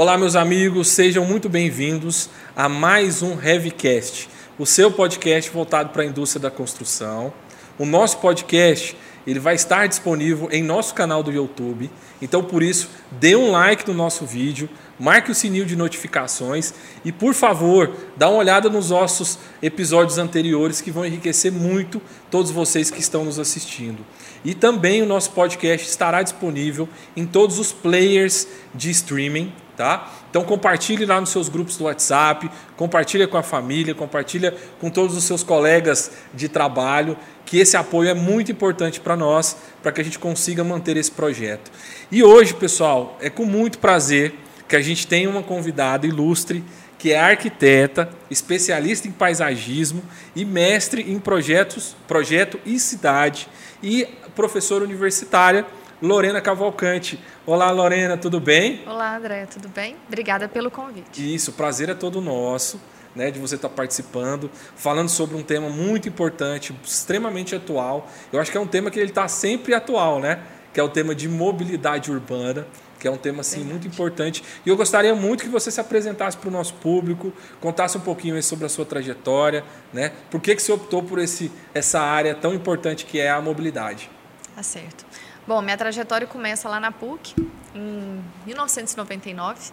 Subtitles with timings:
[0.00, 6.02] Olá, meus amigos, sejam muito bem-vindos a mais um Heavycast, o seu podcast voltado para
[6.02, 7.30] a indústria da construção.
[7.78, 11.90] O nosso podcast ele vai estar disponível em nosso canal do YouTube.
[12.22, 16.72] Então, por isso, dê um like no nosso vídeo, marque o sininho de notificações
[17.04, 22.50] e, por favor, dá uma olhada nos nossos episódios anteriores que vão enriquecer muito todos
[22.50, 24.04] vocês que estão nos assistindo.
[24.42, 30.12] E também o nosso podcast estará disponível em todos os players de streaming, tá?
[30.28, 35.16] Então compartilhe lá nos seus grupos do WhatsApp, compartilha com a família, compartilha com todos
[35.16, 37.16] os seus colegas de trabalho,
[37.46, 41.10] que esse apoio é muito importante para nós, para que a gente consiga manter esse
[41.10, 41.72] projeto.
[42.12, 44.34] E hoje, pessoal, é com muito prazer
[44.68, 46.62] que a gente tem uma convidada ilustre,
[46.98, 50.02] que é arquiteta, especialista em paisagismo
[50.36, 53.48] e mestre em projetos, projeto e cidade
[53.82, 55.64] e professora universitária,
[56.02, 57.22] Lorena Cavalcante.
[57.44, 58.82] Olá, Lorena, tudo bem?
[58.86, 59.96] Olá, André, tudo bem?
[60.08, 61.34] Obrigada pelo convite.
[61.34, 62.80] Isso, o prazer é todo nosso.
[63.12, 68.08] Né, de você estar participando, falando sobre um tema muito importante, extremamente atual.
[68.32, 70.40] Eu acho que é um tema que ele está sempre atual, né?
[70.72, 72.68] Que é o tema de mobilidade urbana
[73.00, 74.44] que é um tema assim muito importante.
[74.64, 78.40] E eu gostaria muito que você se apresentasse para o nosso público, contasse um pouquinho
[78.42, 80.12] sobre a sua trajetória, né?
[80.30, 84.10] Por que, que você optou por esse, essa área tão importante que é a mobilidade?
[84.54, 85.06] Tá certo.
[85.50, 87.34] Bom, minha trajetória começa lá na PUC,
[87.74, 89.72] em 1999.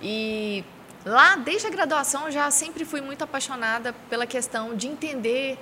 [0.00, 0.64] E
[1.04, 5.58] lá, desde a graduação, já sempre fui muito apaixonada pela questão de entender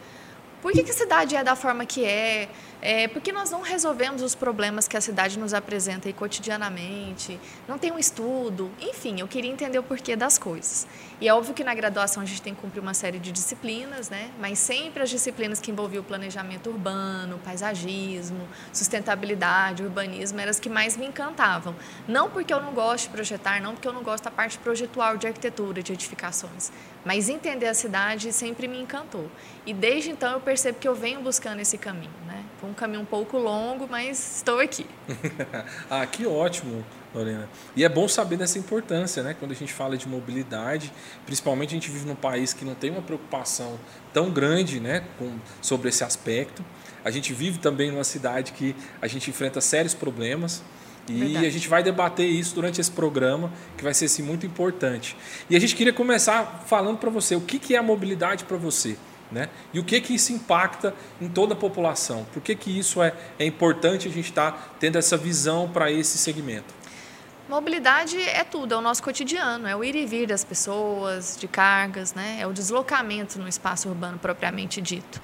[0.60, 2.48] por que, que a cidade é da forma que é,
[2.80, 7.76] é, porque nós não resolvemos os problemas que a cidade nos apresenta aí cotidianamente, não
[7.76, 10.86] tem um estudo, enfim, eu queria entender o porquê das coisas.
[11.20, 14.08] E é óbvio que na graduação a gente tem que cumprir uma série de disciplinas,
[14.08, 14.30] né?
[14.38, 20.96] mas sempre as disciplinas que envolviam planejamento urbano, paisagismo, sustentabilidade, urbanismo, eram as que mais
[20.96, 21.74] me encantavam.
[22.06, 25.16] Não porque eu não gosto de projetar, não porque eu não gosto da parte projetual
[25.16, 26.70] de arquitetura, de edificações,
[27.04, 29.28] mas entender a cidade sempre me encantou.
[29.66, 32.10] E desde então eu percebo que eu venho buscando esse caminho.
[32.26, 32.42] Né?
[32.58, 34.86] Foi um caminho um pouco longo, mas estou aqui.
[35.90, 36.82] ah, que ótimo,
[37.14, 37.46] Lorena.
[37.76, 39.36] E é bom saber dessa importância, né?
[39.38, 40.90] Quando a gente fala de mobilidade,
[41.26, 43.78] principalmente a gente vive num país que não tem uma preocupação
[44.10, 46.64] tão grande, né, com, sobre esse aspecto.
[47.04, 50.62] A gente vive também numa cidade que a gente enfrenta sérios problemas.
[51.06, 51.46] E Verdade.
[51.46, 55.14] a gente vai debater isso durante esse programa, que vai ser assim, muito importante.
[55.48, 58.56] E a gente queria começar falando para você o que, que é a mobilidade para
[58.56, 58.96] você.
[59.30, 59.48] Né?
[59.74, 62.24] E o que, que isso impacta em toda a população?
[62.32, 65.90] Por que, que isso é, é importante a gente estar tá tendo essa visão para
[65.92, 66.74] esse segmento?
[67.48, 71.48] Mobilidade é tudo, é o nosso cotidiano, é o ir e vir das pessoas, de
[71.48, 72.38] cargas, né?
[72.40, 75.20] é o deslocamento no espaço urbano propriamente dito.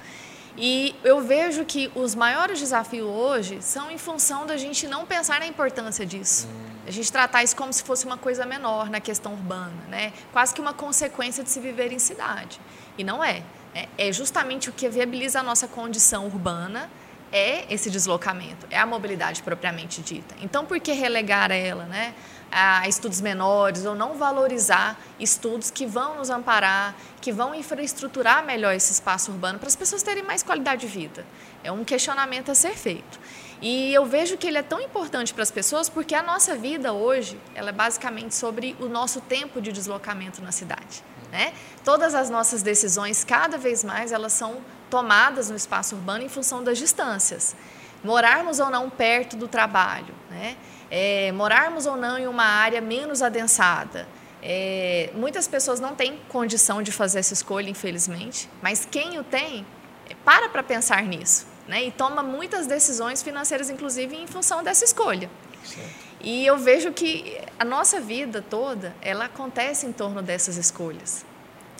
[0.57, 5.39] E eu vejo que os maiores desafios hoje são em função da gente não pensar
[5.39, 6.47] na importância disso.
[6.47, 6.65] Hum.
[6.87, 10.13] A gente tratar isso como se fosse uma coisa menor na questão urbana, né?
[10.31, 12.59] quase que uma consequência de se viver em cidade.
[12.97, 13.43] E não é.
[13.75, 16.89] É, é justamente o que viabiliza a nossa condição urbana,
[17.31, 20.33] é esse deslocamento, é a mobilidade propriamente dita.
[20.41, 22.13] Então, por que relegar ela né,
[22.49, 28.73] a estudos menores ou não valorizar estudos que vão nos amparar, que vão infraestruturar melhor
[28.73, 31.25] esse espaço urbano para as pessoas terem mais qualidade de vida?
[31.61, 33.19] É um questionamento a ser feito.
[33.61, 36.93] E eu vejo que ele é tão importante para as pessoas porque a nossa vida
[36.93, 41.03] hoje, ela é basicamente sobre o nosso tempo de deslocamento na cidade.
[41.35, 41.51] Né?
[41.83, 46.63] Todas as nossas decisões, cada vez mais, elas são tomadas no espaço urbano em função
[46.63, 47.53] das distâncias.
[48.01, 50.55] Morarmos ou não perto do trabalho, né?
[50.89, 54.07] É, morarmos ou não em uma área menos adensada.
[54.41, 59.67] É, muitas pessoas não têm condição de fazer essa escolha, infelizmente, mas quem o tem,
[60.09, 61.45] é, para para pensar nisso.
[61.67, 61.83] Né?
[61.83, 65.29] E toma muitas decisões financeiras, inclusive, em função dessa escolha.
[65.65, 66.04] Certo.
[66.25, 71.23] E eu vejo que a nossa vida toda, ela acontece em torno dessas escolhas.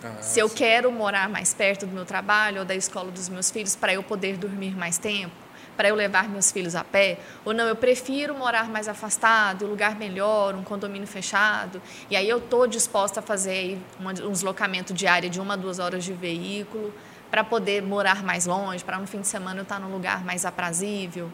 [0.04, 3.50] Ah, Se eu quero morar mais perto do meu trabalho ou da escola dos meus
[3.50, 5.34] filhos para eu poder dormir mais tempo,
[5.76, 9.70] para eu levar meus filhos a pé, ou não, eu prefiro morar mais afastado, um
[9.70, 15.28] lugar melhor, um condomínio fechado, e aí eu estou disposta a fazer um deslocamento diário
[15.28, 16.94] de uma a duas horas de veículo
[17.32, 20.46] para poder morar mais longe, para no fim de semana eu estar num lugar mais
[20.46, 21.32] aprazível.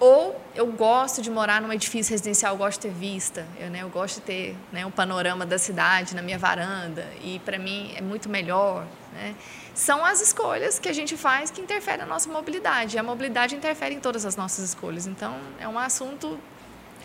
[0.00, 3.82] Ou eu gosto de morar num edifício residencial, eu gosto de ter vista, eu, né,
[3.82, 7.92] eu gosto de ter né, um panorama da cidade na minha varanda, e para mim
[7.94, 8.86] é muito melhor.
[9.12, 9.34] Né?
[9.74, 13.54] São as escolhas que a gente faz que interferem na nossa mobilidade, e a mobilidade
[13.54, 15.06] interfere em todas as nossas escolhas.
[15.06, 16.38] Então, é um assunto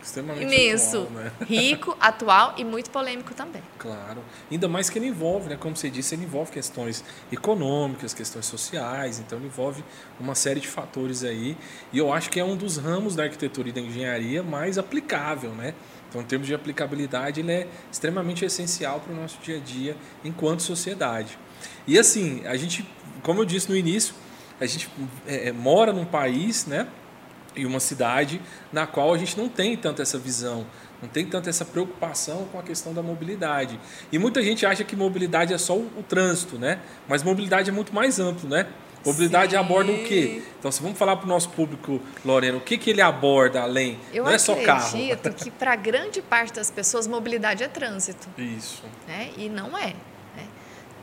[0.06, 1.32] Extremamente imenso, atual, né?
[1.50, 3.64] rico, atual e muito polêmico também.
[3.80, 4.22] Claro.
[4.52, 5.58] Ainda mais que ele envolve, né?
[5.60, 9.84] Como você disse, ele envolve questões econômicas, questões sociais, então ele envolve
[10.20, 11.58] uma série de fatores aí.
[11.92, 15.50] E eu acho que é um dos ramos da arquitetura e da engenharia mais aplicável,
[15.52, 15.74] né?
[16.08, 19.98] Então, em termos de aplicabilidade, ele é extremamente essencial para o nosso dia a dia
[20.24, 21.38] enquanto sociedade.
[21.88, 22.88] E assim, a gente,
[23.24, 24.14] como eu disse no início,
[24.62, 24.88] a gente
[25.26, 26.88] é, é mora num país, né?
[27.56, 28.42] E uma cidade
[28.72, 30.66] na qual a gente não tem tanto essa visão,
[31.02, 33.80] não tem tanto essa preocupação com a questão da mobilidade.
[34.12, 36.80] E muita gente acha que mobilidade é só o, o trânsito, né?
[37.08, 38.68] Mas mobilidade é muito mais amplo, né?
[39.06, 39.58] Mobilidade Sim.
[39.58, 40.42] aborda o quê?
[40.58, 44.00] Então, se vamos falar para o nosso público, Lorena, o que, que ele aborda além?
[44.12, 44.98] Eu não é só carro.
[44.98, 48.28] Eu acredito que para grande parte das pessoas, mobilidade é trânsito.
[48.36, 48.84] Isso.
[49.08, 49.30] Né?
[49.38, 49.94] E não é.
[50.36, 50.48] Né?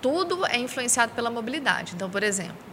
[0.01, 1.93] Tudo é influenciado pela mobilidade.
[1.95, 2.72] Então, por exemplo,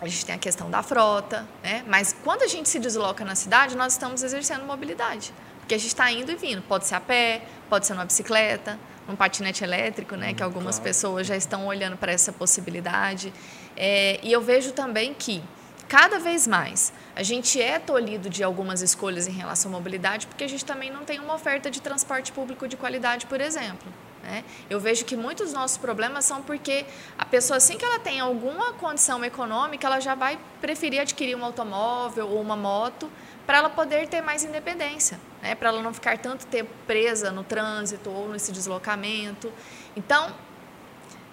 [0.00, 1.84] a gente tem a questão da frota, né?
[1.86, 5.32] mas quando a gente se desloca na cidade, nós estamos exercendo mobilidade.
[5.60, 6.62] Porque a gente está indo e vindo.
[6.62, 8.78] Pode ser a pé, pode ser numa bicicleta,
[9.08, 10.30] num patinete elétrico, né?
[10.30, 10.84] Hum, que algumas claro.
[10.84, 13.32] pessoas já estão olhando para essa possibilidade.
[13.76, 15.42] É, e eu vejo também que
[15.88, 20.44] cada vez mais a gente é tolhido de algumas escolhas em relação à mobilidade, porque
[20.44, 23.92] a gente também não tem uma oferta de transporte público de qualidade, por exemplo.
[24.26, 24.42] Né?
[24.68, 26.84] Eu vejo que muitos dos nossos problemas são porque
[27.16, 31.44] a pessoa, assim que ela tem alguma condição econômica, ela já vai preferir adquirir um
[31.44, 33.08] automóvel ou uma moto
[33.46, 35.54] para ela poder ter mais independência, né?
[35.54, 39.52] para ela não ficar tanto tempo presa no trânsito ou nesse deslocamento.
[39.96, 40.34] Então,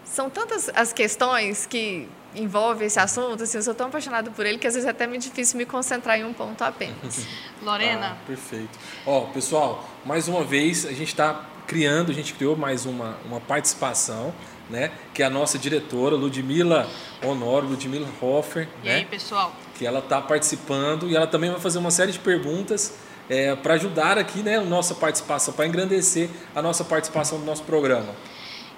[0.06, 4.60] são tantas as questões que envolvem esse assunto, assim, eu sou tão apaixonada por ele
[4.60, 7.25] que às vezes é até muito difícil me concentrar em um ponto apenas.
[7.62, 8.18] Lorena.
[8.22, 8.78] Ah, perfeito.
[9.06, 13.39] Ó, pessoal, mais uma vez a gente está criando, a gente criou mais uma, uma
[13.39, 14.33] participação,
[14.69, 14.92] né?
[15.13, 16.88] Que é a nossa diretora, Ludmila
[17.24, 18.68] Honor, Ludmila Hoffer.
[18.83, 18.95] E né?
[18.95, 19.54] aí, pessoal?
[19.77, 22.94] Que ela está participando e ela também vai fazer uma série de perguntas
[23.30, 27.63] é, para ajudar aqui, né, a nossa participação, para engrandecer a nossa participação no nosso
[27.63, 28.10] programa.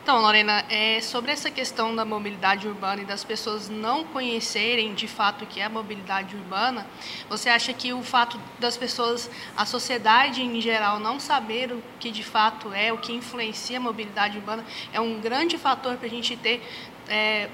[0.06, 5.08] Então, Lorena, é, sobre essa questão da mobilidade urbana e das pessoas não conhecerem de
[5.08, 6.86] fato o que é a mobilidade urbana,
[7.28, 12.12] você acha que o fato das pessoas, a sociedade em geral, não saber o que
[12.12, 14.64] de fato é, o que influencia a mobilidade urbana,
[14.94, 16.62] é um grande fator para a gente ter
[17.10, 17.50] é,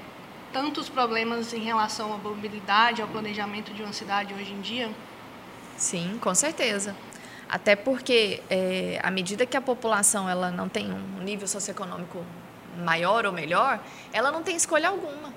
[0.51, 4.91] tantos problemas em relação à mobilidade, ao planejamento de uma cidade hoje em dia?
[5.77, 6.97] Sim, com certeza.
[7.47, 12.25] Até porque, é, à medida que a população ela não tem um nível socioeconômico
[12.77, 13.79] maior ou melhor,
[14.13, 15.33] ela não tem escolha alguma.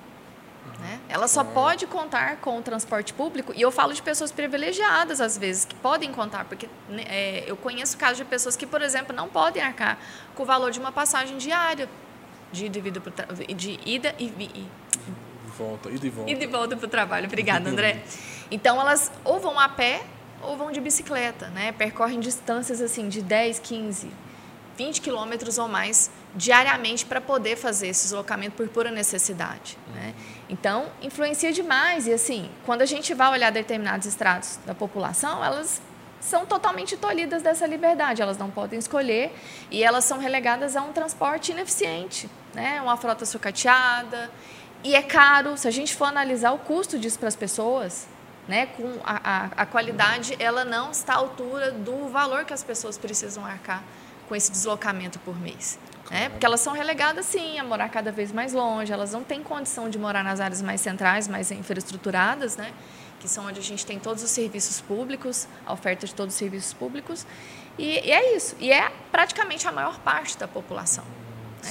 [0.81, 1.01] Né?
[1.09, 5.39] Ela só pode contar com o transporte público, e eu falo de pessoas privilegiadas, às
[5.39, 9.15] vezes, que podem contar, porque né, é, eu conheço casos de pessoas que, por exemplo,
[9.15, 9.99] não podem arcar
[10.35, 11.89] com o valor de uma passagem diária
[12.53, 12.81] de ida,
[13.55, 14.69] de ida e, e,
[15.57, 16.31] volta, ida e volta.
[16.31, 17.27] Ida e volta para o trabalho.
[17.27, 18.03] Obrigada, André.
[18.51, 20.05] Então, elas ou vão a pé
[20.41, 21.73] ou vão de bicicleta, né?
[21.73, 24.11] Percorrem distâncias assim de 10, 15,
[24.77, 30.15] 20 quilômetros ou mais diariamente para poder fazer esse deslocamento por pura necessidade, né?
[30.49, 35.81] Então, influencia demais e assim, quando a gente vai olhar determinados estratos da população, elas
[36.21, 39.33] são totalmente tolhidas dessa liberdade, elas não podem escolher
[39.71, 42.81] e elas são relegadas a um transporte ineficiente, né?
[42.83, 44.31] Uma frota sucateada
[44.85, 48.07] e é caro, se a gente for analisar o custo disso para as pessoas,
[48.47, 52.63] né, com a, a, a, qualidade, ela não está à altura do valor que as
[52.63, 53.83] pessoas precisam arcar
[54.29, 55.79] com esse deslocamento por mês.
[56.11, 56.29] Né?
[56.29, 59.89] Porque elas são relegadas, sim, a morar cada vez mais longe, elas não têm condição
[59.89, 62.73] de morar nas áreas mais centrais, mais infraestruturadas, né?
[63.19, 66.39] que são onde a gente tem todos os serviços públicos, a oferta de todos os
[66.39, 67.27] serviços públicos.
[67.79, 68.55] E, e é isso.
[68.61, 71.05] E é praticamente a maior parte da população.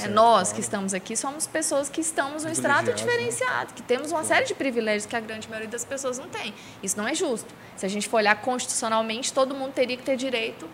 [0.01, 2.93] É, nós que estamos aqui somos pessoas que estamos no estrato né?
[2.93, 3.73] diferenciado, né?
[3.75, 6.53] que temos uma série de privilégios que a grande maioria das pessoas não tem.
[6.81, 7.53] Isso não é justo.
[7.75, 10.67] Se a gente for olhar constitucionalmente, todo mundo teria que ter direito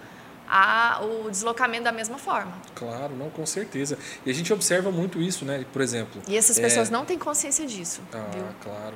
[0.50, 2.53] ao deslocamento da mesma forma.
[2.75, 3.98] Claro, não, com certeza.
[4.25, 5.65] E a gente observa muito isso, né?
[5.72, 6.22] Por exemplo.
[6.27, 6.91] E essas pessoas é...
[6.91, 8.01] não têm consciência disso.
[8.12, 8.44] Ah, viu?
[8.62, 8.96] claro.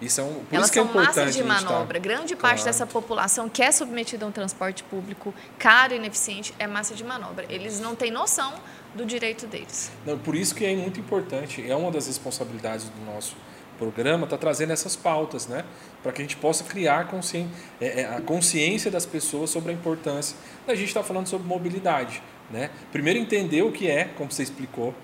[0.00, 1.94] Isso é um, por Elas isso que é são importante massa de tá manobra.
[1.94, 2.04] Tá...
[2.04, 6.66] Grande parte dessa população que é submetida a um transporte público caro e ineficiente é
[6.66, 7.46] massa de manobra.
[7.48, 8.52] Eles não têm noção
[8.94, 9.90] do direito deles.
[10.04, 13.36] Não, por isso que é muito importante, é uma das responsabilidades do nosso
[13.78, 15.64] programa, está trazendo essas pautas, né?
[16.06, 17.48] Para que a gente possa criar consci...
[17.80, 21.48] É, é, a consciência das pessoas sobre a importância da gente estar tá falando sobre
[21.48, 22.22] mobilidade.
[22.48, 22.70] Né?
[22.92, 24.94] Primeiro entender o que é, como você explicou,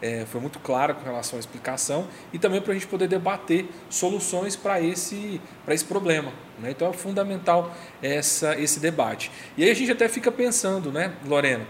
[0.00, 3.66] é, foi muito claro com relação à explicação e também para a gente poder debater
[3.90, 6.32] soluções para esse, esse problema.
[6.60, 6.70] Né?
[6.70, 9.32] Então é fundamental essa, esse debate.
[9.56, 11.66] E aí a gente até fica pensando, né, Lorena,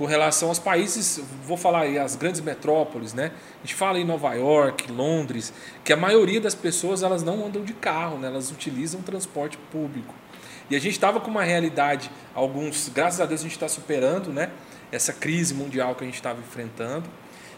[0.00, 3.32] com relação aos países, vou falar aí as grandes metrópoles, né?
[3.62, 5.52] A gente fala em Nova York, Londres,
[5.84, 8.28] que a maioria das pessoas elas não andam de carro, né?
[8.28, 10.14] Elas utilizam transporte público.
[10.70, 14.32] E a gente estava com uma realidade, alguns, graças a Deus a gente está superando,
[14.32, 14.50] né?
[14.90, 17.04] Essa crise mundial que a gente estava enfrentando.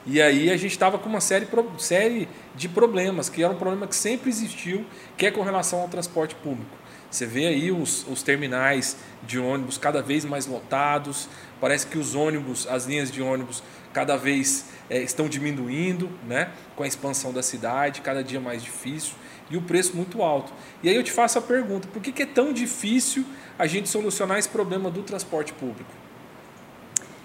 [0.04, 1.46] E aí a gente estava com uma série,
[1.78, 4.84] série de problemas, que era um problema que sempre existiu,
[5.16, 6.82] que é com relação ao transporte público.
[7.12, 11.28] Você vê aí os, os terminais de ônibus cada vez mais lotados,
[11.62, 16.50] parece que os ônibus, as linhas de ônibus, cada vez é, estão diminuindo, né?
[16.74, 19.14] com a expansão da cidade, cada dia mais difícil
[19.48, 20.52] e o preço muito alto.
[20.82, 23.24] E aí eu te faço a pergunta: por que, que é tão difícil
[23.56, 25.90] a gente solucionar esse problema do transporte público?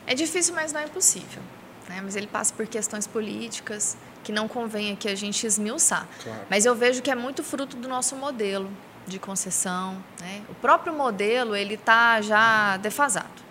[0.05, 1.41] É difícil, mas não é impossível.
[1.89, 1.99] Né?
[2.03, 6.07] Mas ele passa por questões políticas que não convém aqui a gente esmiuçar.
[6.23, 6.41] Claro.
[6.47, 8.69] Mas eu vejo que é muito fruto do nosso modelo
[9.07, 9.97] de concessão.
[10.21, 10.43] Né?
[10.47, 13.46] O próprio modelo ele está já defasado.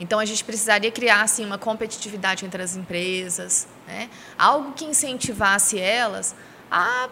[0.00, 4.08] Então a gente precisaria criar assim uma competitividade entre as empresas, né?
[4.38, 6.34] algo que incentivasse elas
[6.70, 7.08] a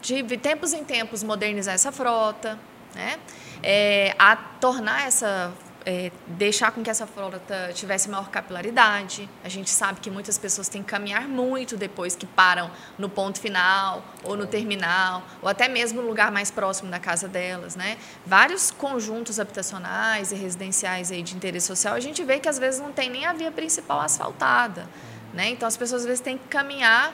[0.00, 2.58] de tempos em tempos modernizar essa frota,
[2.94, 3.18] né?
[3.62, 5.50] É, a tornar essa
[5.86, 9.28] é, deixar com que essa frota tivesse maior capilaridade.
[9.42, 13.38] A gente sabe que muitas pessoas têm que caminhar muito depois que param no ponto
[13.38, 17.98] final ou no terminal, ou até mesmo no lugar mais próximo da casa delas, né?
[18.24, 22.80] Vários conjuntos habitacionais e residenciais aí de interesse social, a gente vê que às vezes
[22.80, 24.88] não tem nem a via principal asfaltada,
[25.34, 25.50] né?
[25.50, 27.12] Então as pessoas às vezes têm que caminhar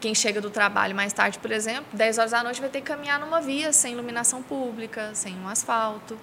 [0.00, 2.88] quem chega do trabalho mais tarde, por exemplo, 10 horas da noite vai ter que
[2.88, 6.18] caminhar numa via sem iluminação pública, sem um asfalto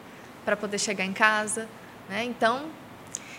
[0.46, 1.68] para poder chegar em casa.
[2.10, 2.24] Né?
[2.24, 2.66] Então,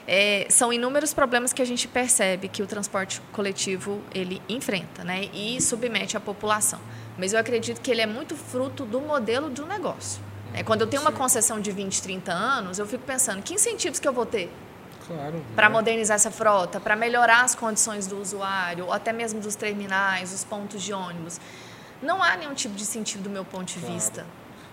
[0.06, 5.28] é, são inúmeros problemas que a gente percebe que o transporte coletivo ele enfrenta né?
[5.32, 6.80] e submete a população.
[7.18, 10.22] Mas eu acredito que ele é muito fruto do modelo do negócio.
[10.52, 10.62] Né?
[10.62, 14.08] Quando eu tenho uma concessão de 20, 30 anos, eu fico pensando, que incentivos que
[14.08, 14.50] eu vou ter?
[15.06, 15.74] Claro, para né?
[15.74, 20.44] modernizar essa frota, para melhorar as condições do usuário, ou até mesmo dos terminais, dos
[20.44, 21.40] pontos de ônibus.
[22.00, 23.94] Não há nenhum tipo de incentivo do meu ponto de claro.
[23.94, 24.26] vista.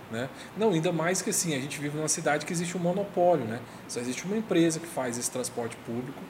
[0.09, 0.29] Né?
[0.55, 3.59] Não, ainda mais que assim, a gente vive numa cidade que existe um monopólio, né?
[3.89, 6.21] Só existe uma empresa que faz esse transporte público.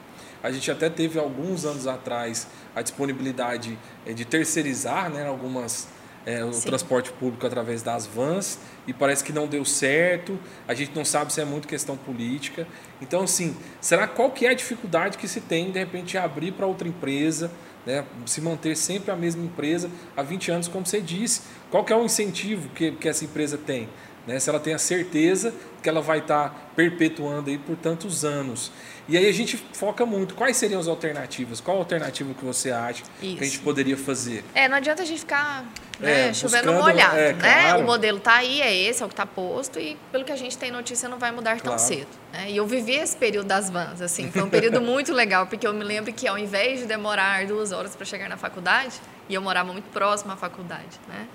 [0.42, 5.88] A gente até teve alguns anos atrás a disponibilidade eh, de terceirizar né, algumas,
[6.26, 6.68] é, o Sim.
[6.68, 10.38] transporte público através das vans e parece que não deu certo.
[10.66, 12.66] A gente não sabe se é muito questão política.
[13.00, 16.66] Então, assim, será qual que é a dificuldade que se tem de repente abrir para
[16.66, 17.50] outra empresa?
[17.86, 21.42] Né, se manter sempre a mesma empresa há 20 anos, como você disse.
[21.70, 23.88] Qual que é o incentivo que, que essa empresa tem?
[24.28, 28.26] Né, se ela tem a certeza que ela vai estar tá perpetuando aí por tantos
[28.26, 28.70] anos.
[29.08, 30.34] E aí a gente foca muito.
[30.34, 31.62] Quais seriam as alternativas?
[31.62, 33.36] Qual a alternativa que você acha Isso.
[33.36, 34.44] que a gente poderia fazer?
[34.54, 35.64] É, não adianta a gente ficar
[35.98, 37.62] né, é, chovendo molhado, é, né?
[37.62, 37.84] Claro.
[37.84, 40.36] O modelo está aí, é esse, é o que está posto e pelo que a
[40.36, 41.64] gente tem notícia não vai mudar claro.
[41.64, 42.08] tão cedo.
[42.34, 42.50] Né?
[42.50, 45.72] E eu vivi esse período das vans, assim, foi um período muito legal porque eu
[45.72, 49.40] me lembro que ao invés de demorar duas horas para chegar na faculdade e eu
[49.40, 51.26] morava muito próximo à faculdade, né?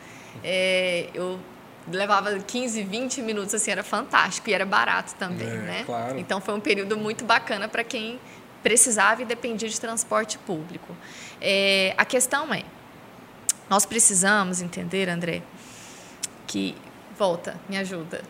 [0.44, 1.40] É, eu
[1.88, 5.84] levava 15, 20 minutos, assim, era fantástico e era barato também, é, né?
[5.86, 6.18] Claro.
[6.18, 8.20] Então foi um período muito bacana para quem
[8.62, 10.96] precisava e dependia de transporte público.
[11.42, 12.64] É, a questão é,
[13.70, 15.42] nós precisamos entender, André,
[16.48, 16.76] que
[17.18, 18.22] volta, me ajuda.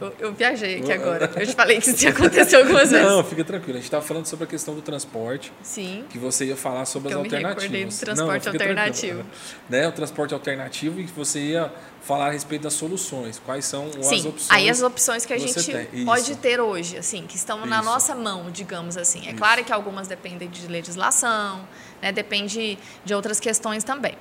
[0.00, 1.28] Eu, eu, viajei aqui agora.
[1.34, 3.04] Eu te falei que isso ia acontecer algumas vezes.
[3.04, 3.72] Não, fica tranquilo.
[3.72, 5.52] A gente estava falando sobre a questão do transporte.
[5.60, 6.04] Sim.
[6.08, 7.70] Que você ia falar sobre que as eu alternativas.
[7.70, 9.24] Me do transporte Não, alternativo.
[9.68, 9.86] Né?
[9.88, 13.40] O transporte alternativo e que você ia falar a respeito das soluções.
[13.44, 13.98] Quais são Sim.
[13.98, 14.50] as opções?
[14.50, 17.66] Aí as opções que a gente pode ter hoje, assim, que estão Isso.
[17.66, 19.26] na nossa mão, digamos assim.
[19.26, 19.36] É Isso.
[19.36, 21.68] claro que algumas dependem de legislação,
[22.00, 22.12] né?
[22.12, 24.14] depende de outras questões também.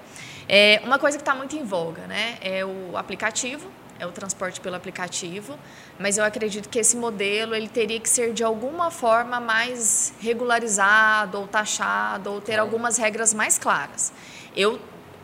[0.49, 2.37] É, uma coisa que está muito em voga né?
[2.41, 3.69] é o aplicativo
[3.99, 5.57] é o transporte pelo aplicativo,
[5.99, 11.39] mas eu acredito que esse modelo ele teria que ser de alguma forma mais regularizado
[11.39, 14.13] ou taxado ou ter algumas regras mais claras.
[14.55, 14.79] Eu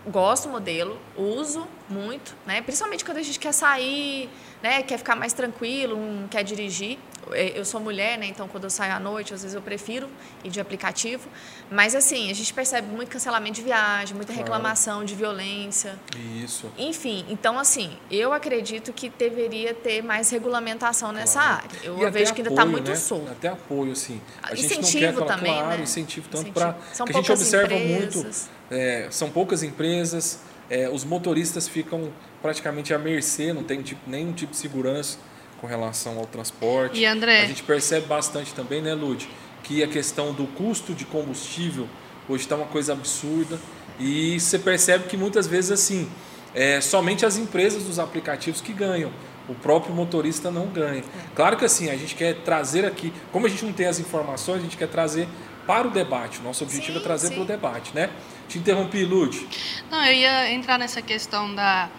[0.07, 2.61] gosto do modelo, uso muito, né?
[2.61, 4.29] Principalmente quando a gente quer sair,
[4.63, 4.81] né?
[4.81, 6.97] Quer ficar mais tranquilo, não quer dirigir.
[7.55, 8.27] Eu sou mulher, né?
[8.27, 10.09] Então quando eu saio à noite, às vezes eu prefiro
[10.43, 11.27] ir de aplicativo.
[11.69, 15.07] Mas assim, a gente percebe muito cancelamento de viagem, muita reclamação claro.
[15.07, 15.99] de violência.
[16.41, 16.71] Isso.
[16.77, 21.69] Enfim, então assim, eu acredito que deveria ter mais regulamentação nessa área.
[21.83, 22.95] Eu e vejo que ainda está muito né?
[22.95, 23.31] solto.
[23.31, 24.21] Até apoio, assim.
[24.41, 25.83] A incentivo gente não quer, também, claro, né?
[25.83, 28.15] incentivo tanto para que a gente observa empresas.
[28.15, 28.49] muito.
[28.71, 30.39] É, são poucas empresas,
[30.69, 32.11] é, os motoristas ficam
[32.43, 35.17] praticamente à mercê, não tem tipo, nenhum tipo de segurança
[35.61, 36.99] com relação ao transporte.
[36.99, 37.41] E André?
[37.41, 39.27] A gente percebe bastante também, né, Lud,
[39.63, 41.87] que a questão do custo de combustível
[42.27, 43.57] hoje está uma coisa absurda
[43.97, 46.09] e você percebe que muitas vezes assim
[46.53, 49.11] é somente as empresas dos aplicativos que ganham.
[49.47, 51.03] O próprio motorista não ganha.
[51.35, 54.59] Claro que assim, a gente quer trazer aqui, como a gente não tem as informações,
[54.59, 55.27] a gente quer trazer
[55.67, 56.41] para o debate.
[56.41, 57.33] Nosso objetivo é sim, é trazer sim.
[57.33, 58.09] para o debate, né?
[58.47, 59.47] Te interrompi, Lud.
[59.89, 61.89] Não, eu ia entrar nessa questão da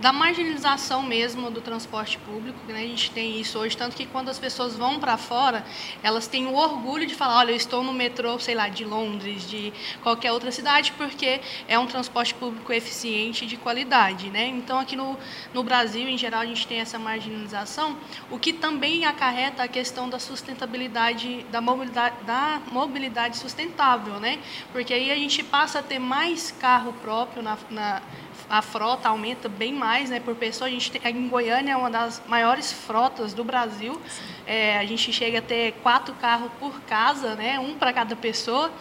[0.00, 2.80] da marginalização mesmo do transporte público, né?
[2.80, 5.64] a gente tem isso hoje, tanto que quando as pessoas vão para fora,
[6.02, 9.48] elas têm o orgulho de falar, olha, eu estou no metrô, sei lá, de Londres,
[9.48, 14.46] de qualquer outra cidade, porque é um transporte público eficiente e de qualidade, né?
[14.46, 15.18] Então, aqui no,
[15.52, 17.96] no Brasil, em geral, a gente tem essa marginalização,
[18.30, 24.38] o que também acarreta a questão da sustentabilidade, da mobilidade, da mobilidade sustentável, né?
[24.72, 28.02] Porque aí a gente passa a ter mais carro próprio na, na
[28.50, 30.66] a frota aumenta bem mais né, por pessoa.
[30.66, 33.98] A gente tem, em Goiânia é uma das maiores frotas do Brasil.
[34.44, 38.72] É, a gente chega a ter quatro carros por casa, né, um para cada pessoa.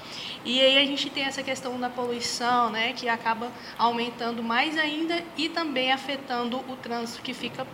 [0.44, 5.24] E aí a gente tem essa questão da poluição, né, que acaba aumentando mais ainda
[5.38, 7.68] e também afetando o trânsito que fica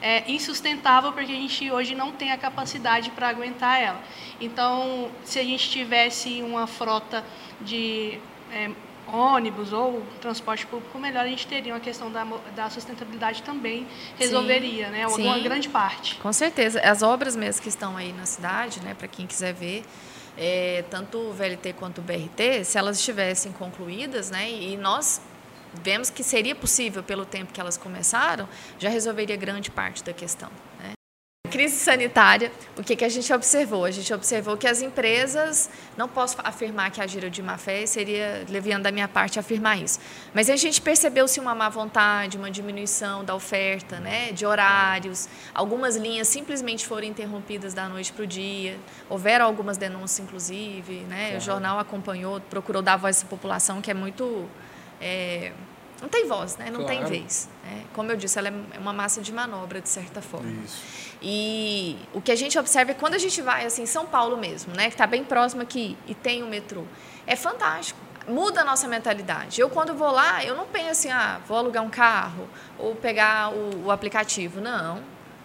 [0.00, 4.00] é, insustentável porque a gente hoje não tem a capacidade para aguentar ela.
[4.40, 7.24] Então, se a gente tivesse uma frota
[7.60, 8.18] de
[8.52, 8.70] é,
[9.12, 12.24] ônibus ou transporte público melhor, a gente teria uma questão da,
[12.54, 13.86] da sustentabilidade também
[14.16, 15.06] resolveria, sim, né?
[15.06, 16.16] Uma sim, grande parte.
[16.16, 16.80] Com certeza.
[16.80, 19.84] As obras mesmo que estão aí na cidade, né, para quem quiser ver,
[20.36, 25.20] é, tanto o VLT quanto o BRT, se elas estivessem concluídas, né, e nós
[25.82, 28.48] vemos que seria possível pelo tempo que elas começaram,
[28.78, 30.50] já resolveria grande parte da questão.
[30.78, 30.92] Né?
[31.50, 33.84] Crise sanitária, o que, que a gente observou?
[33.84, 38.44] A gente observou que as empresas, não posso afirmar que agiram de má fé, seria
[38.48, 39.98] leviando da minha parte afirmar isso,
[40.32, 45.96] mas a gente percebeu-se uma má vontade, uma diminuição da oferta, né, de horários, algumas
[45.96, 48.78] linhas simplesmente foram interrompidas da noite para o dia,
[49.08, 53.94] houveram algumas denúncias, inclusive, né, o jornal acompanhou, procurou dar voz à população, que é
[53.94, 54.48] muito...
[55.02, 55.52] É,
[56.00, 56.70] não tem voz, né?
[56.70, 56.98] não claro.
[56.98, 57.48] tem vez.
[57.64, 57.84] Né?
[57.92, 60.50] Como eu disse, ela é uma massa de manobra, de certa forma.
[60.64, 60.82] Isso.
[61.22, 64.74] E o que a gente observa é quando a gente vai, assim, São Paulo mesmo,
[64.74, 66.84] né, que está bem próximo aqui e tem o metrô,
[67.26, 68.00] é fantástico.
[68.26, 69.60] Muda a nossa mentalidade.
[69.60, 73.52] Eu, quando vou lá, eu não penso assim, ah, vou alugar um carro ou pegar
[73.52, 74.60] o, o aplicativo.
[74.60, 75.02] Não.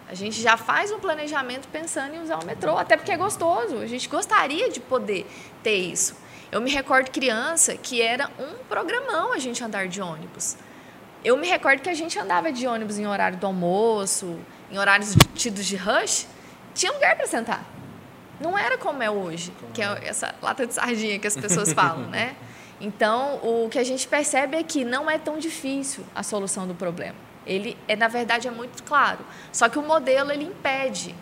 [0.08, 3.78] A gente já faz um planejamento pensando em usar o metrô, até porque é gostoso.
[3.78, 5.26] A gente gostaria de poder
[5.62, 6.14] ter isso.
[6.56, 10.56] Eu me recordo criança que era um programão a gente andar de ônibus.
[11.22, 14.40] Eu me recordo que a gente andava de ônibus em horário do almoço,
[14.72, 16.26] em horários tidos de rush,
[16.74, 17.62] tinha lugar para sentar.
[18.40, 22.08] Não era como é hoje, que é essa lata de sardinha que as pessoas falam,
[22.08, 22.34] né?
[22.80, 26.74] Então, o que a gente percebe é que não é tão difícil a solução do
[26.74, 27.16] problema.
[27.44, 29.18] Ele, é, na verdade, é muito claro.
[29.52, 31.14] Só que o modelo ele impede,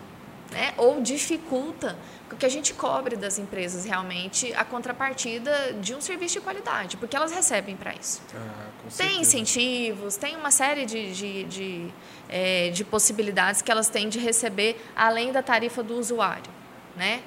[0.49, 0.73] né?
[0.77, 1.97] ou dificulta
[2.35, 7.15] que a gente cobre das empresas realmente a contrapartida de um serviço de qualidade, porque
[7.15, 8.21] elas recebem para isso.
[8.35, 8.67] Ah,
[8.97, 11.93] tem incentivos, tem uma série de, de, de
[12.29, 16.51] é, de possibilidades que elas têm de receber além da tarifa do usuário,
[16.95, 17.21] né?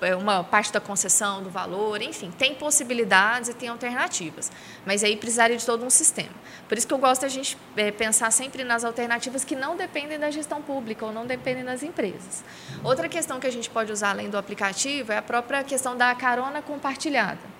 [0.00, 4.50] É uma parte da concessão do valor, enfim, tem possibilidades e tem alternativas,
[4.84, 6.34] mas aí precisaria de todo um sistema.
[6.68, 10.18] Por isso que eu gosto da gente é, pensar sempre nas alternativas que não dependem
[10.18, 12.44] da gestão pública ou não dependem das empresas.
[12.82, 16.12] Outra questão que a gente pode usar além do aplicativo é a própria questão da
[16.14, 17.52] carona compartilhada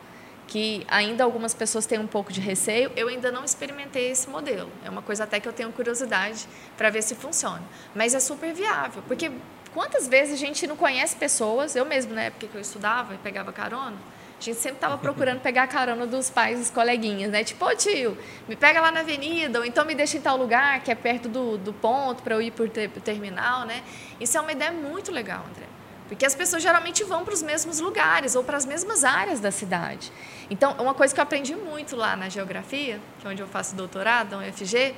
[0.53, 2.93] que ainda algumas pessoas têm um pouco de receio.
[2.95, 4.71] Eu ainda não experimentei esse modelo.
[4.85, 7.63] É uma coisa até que eu tenho curiosidade para ver se funciona.
[7.95, 9.31] Mas é super viável, porque
[9.75, 13.19] quantas vezes a gente não conhece pessoas, eu mesmo na época que eu estudava e
[13.19, 13.97] pegava carona,
[14.41, 17.45] a gente sempre estava procurando pegar a carona dos pais, dos coleguinhas, né?
[17.45, 20.81] Tipo, ô tio, me pega lá na avenida, ou então me deixa em tal lugar,
[20.83, 22.69] que é perto do, do ponto, para eu ir para o
[23.01, 23.83] terminal, né?
[24.21, 25.67] Isso é uma ideia muito legal, André.
[26.09, 29.51] Porque as pessoas geralmente vão para os mesmos lugares ou para as mesmas áreas da
[29.51, 30.13] cidade.
[30.51, 33.75] Então, uma coisa que eu aprendi muito lá na geografia, que é onde eu faço
[33.75, 34.95] doutorado, na UFG,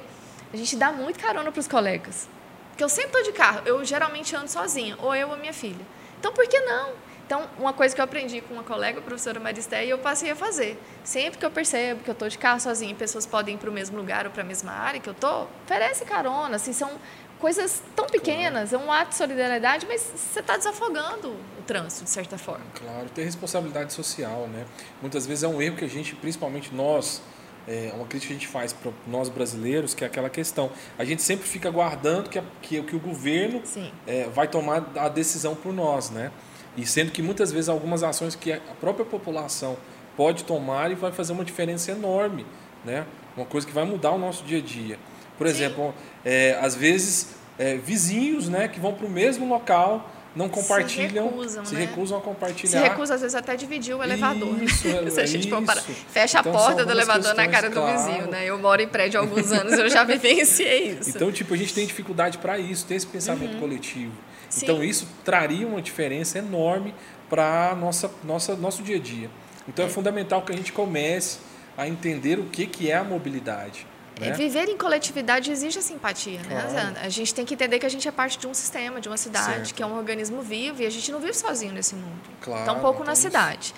[0.52, 2.28] a gente dá muito carona para os colegas.
[2.74, 5.86] Porque eu sempre estou de carro, eu geralmente ando sozinha, ou eu ou minha filha.
[6.18, 6.90] Então, por que não?
[7.24, 10.32] Então, uma coisa que eu aprendi com uma colega, a professora Maristé, e eu passei
[10.32, 10.76] a fazer.
[11.04, 13.70] Sempre que eu percebo que eu estou de carro sozinha e pessoas podem ir para
[13.70, 16.56] o mesmo lugar ou para a mesma área que eu estou, oferece carona.
[16.56, 16.90] Assim, são
[17.38, 22.10] coisas tão pequenas, é um ato de solidariedade, mas você está desafogando o trânsito, de
[22.10, 22.66] certa forma.
[22.74, 24.66] Claro, ter responsabilidade social, né?
[25.00, 27.22] Muitas vezes é um erro que a gente, principalmente nós,
[27.66, 30.70] é uma crítica que a gente faz para nós brasileiros, que é aquela questão.
[30.98, 33.62] A gente sempre fica aguardando que, a, que, que o governo
[34.06, 36.30] é, vai tomar a decisão por nós, né?
[36.76, 39.76] E sendo que muitas vezes algumas ações que a própria população
[40.16, 42.44] pode tomar e vai fazer uma diferença enorme,
[42.84, 43.06] né?
[43.36, 44.98] Uma coisa que vai mudar o nosso dia a dia.
[45.38, 45.52] Por Sim.
[45.52, 51.28] exemplo, é, às vezes é, vizinhos né, que vão para o mesmo local não compartilham,
[51.28, 51.80] se recusam, se né?
[51.82, 52.70] recusam a compartilhar.
[52.70, 54.60] Se recusa, às vezes, até dividir o elevador.
[54.62, 55.08] Isso, né?
[55.10, 55.62] se a gente for
[56.08, 57.92] fecha então, a porta do elevador na cara claro.
[57.92, 58.44] do vizinho, né?
[58.44, 61.10] Eu moro em prédio há alguns anos, eu já vivenciei isso.
[61.10, 63.60] Então, tipo, a gente tem dificuldade para isso, ter esse pensamento uhum.
[63.60, 64.12] coletivo.
[64.48, 64.64] Sim.
[64.64, 66.94] Então, isso traria uma diferença enorme
[67.30, 69.30] para nossa nossa nosso dia a dia.
[69.68, 71.38] Então, é, é fundamental que a gente comece
[71.76, 73.86] a entender o que que é a mobilidade
[74.20, 74.30] Né?
[74.32, 76.66] viver em coletividade exige a simpatia, né?
[76.70, 76.96] Claro.
[77.02, 79.16] A gente tem que entender que a gente é parte de um sistema, de uma
[79.16, 79.74] cidade, Certo.
[79.74, 82.20] que é um organismo vivo e a gente não vive sozinho nesse mundo.
[82.40, 83.74] Claro, Tampouco então na cidade.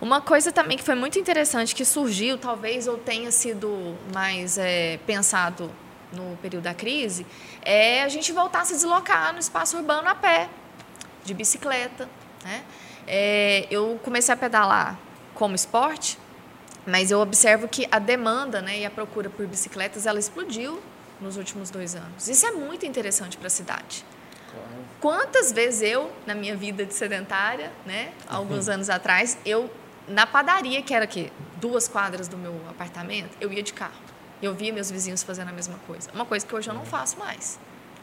[0.00, 4.98] Uma coisa também que foi muito interessante, que surgiu, talvez ou tenha sido mais é,
[5.06, 5.70] pensado
[6.12, 7.26] no período da crise,
[7.62, 10.48] é a gente voltar a se deslocar no espaço urbano a pé,
[11.24, 12.08] de bicicleta.
[12.44, 12.62] Né?
[13.06, 14.98] É, eu comecei a pedalar
[15.34, 16.18] como esporte,
[16.86, 20.80] mas eu observo que a demanda né, e a procura por bicicletas ela explodiu
[21.20, 22.28] nos últimos dois anos.
[22.28, 24.04] Isso é muito interessante para a cidade.
[24.50, 24.84] Claro.
[25.00, 29.70] Quantas vezes eu, na minha vida de sedentária, né, alguns anos atrás, eu,
[30.06, 34.06] na padaria, que era aqui, duas quadras do meu apartamento, eu ia de carro.
[34.40, 36.10] Eu via meus vizinhos fazendo a mesma coisa.
[36.12, 37.58] Uma coisa que hoje eu não faço mais.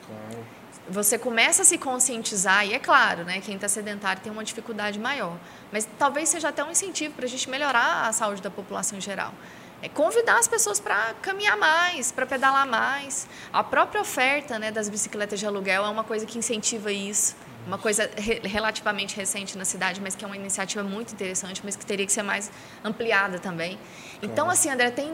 [0.06, 0.63] Claro.
[0.90, 5.00] Você começa a se conscientizar, e é claro, né, quem está sedentário tem uma dificuldade
[5.00, 5.38] maior,
[5.72, 9.02] mas talvez seja até um incentivo para a gente melhorar a saúde da população em
[9.02, 9.34] geral.
[9.82, 13.28] É convidar as pessoas para caminhar mais, para pedalar mais.
[13.52, 17.36] A própria oferta né, das bicicletas de aluguel é uma coisa que incentiva isso.
[17.68, 21.76] Uma coisa re relativamente recente na cidade, mas que é uma iniciativa muito interessante, mas
[21.78, 22.52] que teria que ser mais
[22.84, 23.80] ampliada também.
[24.22, 25.12] Então, assim, André, tem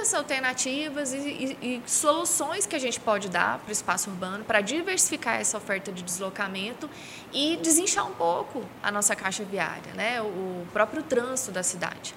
[0.00, 4.44] inúmeras alternativas e, e- e soluções que a gente pode dar para o espaço urbano
[4.44, 6.88] para diversificar essa oferta de deslocamento
[7.32, 10.20] e desinchar um pouco a nossa caixa viária, né?
[10.22, 12.14] o, próprio trânsito da cidade.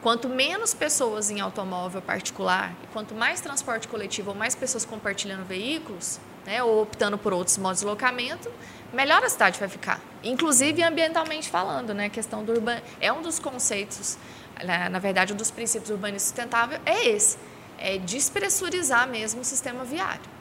[0.00, 5.44] Quanto menos pessoas em automóvel particular, e quanto mais transporte coletivo ou mais pessoas compartilhando
[5.44, 8.48] veículos, né, ou optando por outros modos de deslocamento,
[8.92, 10.00] melhor a cidade vai ficar.
[10.22, 14.16] Inclusive ambientalmente falando, né, a questão do urban é um dos conceitos,
[14.64, 17.38] na, na verdade, um dos princípios urbanismo sustentável é esse,
[17.78, 20.38] é despressurizar mesmo o sistema viário.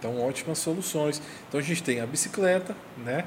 [0.00, 1.20] Então, ótimas soluções.
[1.46, 3.26] Então, a gente tem a bicicleta, né?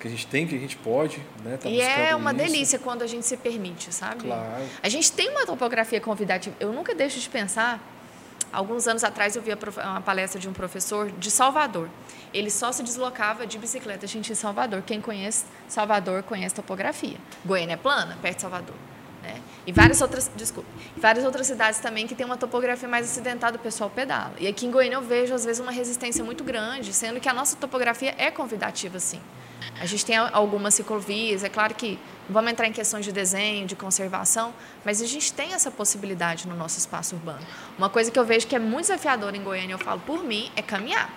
[0.00, 1.58] Que a gente tem, que a gente pode, né?
[1.58, 2.42] Tá e é uma isso.
[2.42, 4.24] delícia quando a gente se permite, sabe?
[4.24, 4.64] Claro.
[4.82, 6.56] A gente tem uma topografia convidativa.
[6.58, 7.78] Eu nunca deixo de pensar.
[8.54, 11.90] Alguns anos atrás eu vi uma palestra de um professor de Salvador.
[12.32, 14.80] Ele só se deslocava de bicicleta, gente, em Salvador.
[14.82, 17.16] Quem conhece Salvador conhece topografia.
[17.44, 18.76] Goiânia é plana, perto de Salvador.
[19.66, 23.58] E várias outras, desculpe, várias outras cidades também que tem uma topografia mais acidentada, o
[23.58, 24.34] pessoal pedala.
[24.38, 27.32] E aqui em Goiânia eu vejo, às vezes, uma resistência muito grande, sendo que a
[27.32, 29.20] nossa topografia é convidativa, sim.
[29.80, 31.98] A gente tem algumas ciclovias, é claro que
[32.28, 34.52] vamos entrar em questões de desenho, de conservação,
[34.84, 37.40] mas a gente tem essa possibilidade no nosso espaço urbano.
[37.78, 40.50] Uma coisa que eu vejo que é muito desafiadora em Goiânia, eu falo por mim,
[40.54, 41.10] é caminhar.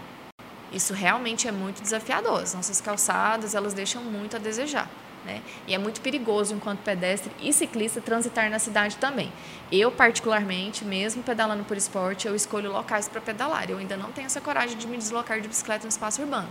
[0.71, 2.41] Isso realmente é muito desafiador.
[2.41, 4.89] As nossas calçadas, elas deixam muito a desejar.
[5.27, 5.41] Né?
[5.67, 9.31] E é muito perigoso, enquanto pedestre e ciclista, transitar na cidade também.
[9.69, 13.69] Eu, particularmente, mesmo pedalando por esporte, eu escolho locais para pedalar.
[13.69, 16.47] Eu ainda não tenho essa coragem de me deslocar de bicicleta no espaço urbano,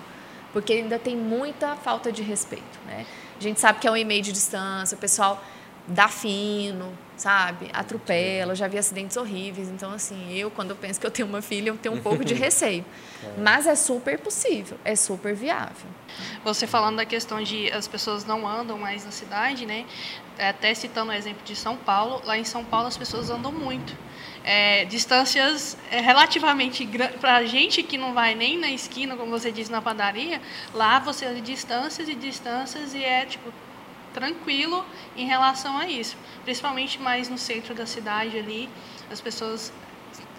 [0.52, 2.78] porque ainda tem muita falta de respeito.
[2.86, 3.06] Né?
[3.40, 5.42] A gente sabe que é um e-mail de distância, o pessoal
[5.88, 7.70] dá fino, sabe?
[7.72, 9.68] Atropela, já vi acidentes horríveis.
[9.68, 12.24] Então, assim, eu, quando eu penso que eu tenho uma filha, eu tenho um pouco
[12.24, 12.84] de receio.
[13.38, 15.88] Mas é super possível, é super viável.
[16.44, 19.84] Você falando da questão de as pessoas não andam mais na cidade, né?
[20.38, 23.96] Até citando o exemplo de São Paulo, lá em São Paulo as pessoas andam muito.
[24.44, 27.16] É, distâncias é, relativamente grandes.
[27.16, 30.40] Para a gente que não vai nem na esquina, como você disse, na padaria,
[30.72, 33.52] lá você anda distâncias e distâncias e é tipo
[34.20, 34.82] tranquilo
[35.14, 36.16] em relação a isso.
[36.42, 38.68] Principalmente mais no centro da cidade ali,
[39.10, 39.70] as pessoas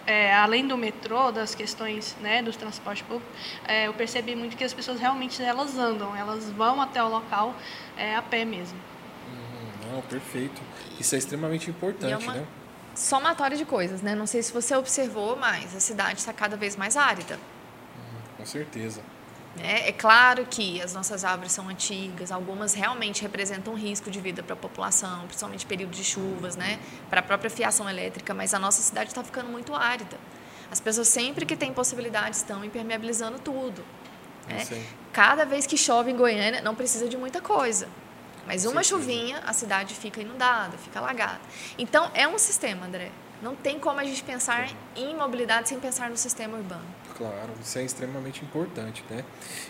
[0.08, 3.30] é, além do metrô, das questões né, do transporte público,
[3.68, 7.54] é, eu percebi muito que as pessoas realmente elas andam, elas vão até o local
[7.98, 8.80] é, a pé mesmo.
[9.30, 10.62] Hum, Não, perfeito.
[11.00, 12.46] Isso é extremamente importante, E é uma- né?
[12.96, 14.16] Somatória de coisas, né?
[14.16, 17.38] Não sei se você observou, mas a cidade está cada vez mais árida.
[18.38, 19.02] Com certeza.
[19.58, 19.88] Né?
[19.88, 24.54] É claro que as nossas árvores são antigas, algumas realmente representam risco de vida para
[24.54, 26.80] a população, principalmente período de chuvas, né?
[27.10, 30.17] para a própria fiação elétrica, mas a nossa cidade está ficando muito árida.
[30.70, 33.84] As pessoas sempre que têm possibilidade estão impermeabilizando tudo.
[34.48, 34.60] né?
[34.60, 34.86] Sim.
[35.13, 37.88] Cada vez que chove em Goiânia, não precisa de muita coisa.
[38.46, 38.89] Mas uma certeza.
[38.89, 41.41] chuvinha, a cidade fica inundada, fica alagada.
[41.78, 43.12] Então, é um sistema, André.
[43.41, 46.86] Não tem como a gente pensar em mobilidade sem pensar no sistema urbano.
[47.15, 49.23] Claro, isso é extremamente importante, né?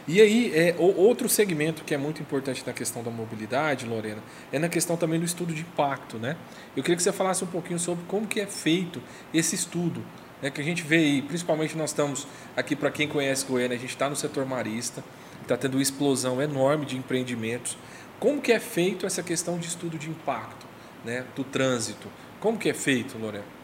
[0.08, 4.60] E aí, é, outro segmento que é muito importante na questão da mobilidade, Lorena, é
[4.60, 6.36] na questão também do estudo de impacto, né?
[6.76, 9.02] Eu queria que você falasse um pouquinho sobre como que é feito
[9.34, 10.04] esse estudo,
[10.42, 10.50] né?
[10.50, 13.92] Que a gente vê aí, principalmente nós estamos aqui, para quem conhece Goiânia, a gente
[13.92, 15.04] está no setor marista,
[15.42, 17.78] está tendo uma explosão enorme de empreendimentos.
[18.20, 20.66] Como que é feito essa questão de estudo de impacto,
[21.06, 21.26] né?
[21.36, 22.10] Do trânsito?
[22.40, 23.57] Como que é feito, Lorena?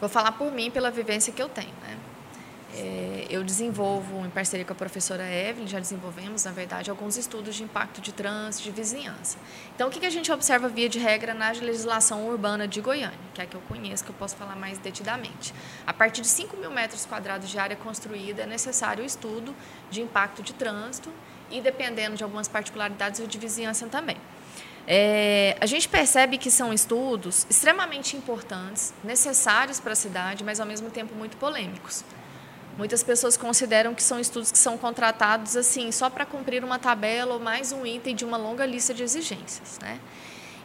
[0.00, 1.72] Vou falar por mim, pela vivência que eu tenho.
[1.82, 1.96] Né?
[2.76, 7.54] é, eu desenvolvo, em parceria com a professora Evelyn, já desenvolvemos, na verdade, alguns estudos
[7.54, 9.38] de impacto de trânsito, de vizinhança.
[9.74, 13.18] Então, o que, que a gente observa, via de regra, na legislação urbana de Goiânia,
[13.34, 15.54] que é a que eu conheço, que eu posso falar mais detidamente?
[15.86, 19.54] A partir de 5 mil metros quadrados de área construída, é necessário o estudo
[19.90, 21.10] de impacto de trânsito
[21.50, 24.16] e, dependendo de algumas particularidades, de vizinhança também.
[24.86, 30.66] É, a gente percebe que são estudos extremamente importantes, necessários para a cidade, mas ao
[30.66, 32.04] mesmo tempo muito polêmicos.
[32.78, 37.34] Muitas pessoas consideram que são estudos que são contratados assim só para cumprir uma tabela
[37.34, 39.98] ou mais um item de uma longa lista de exigências, né?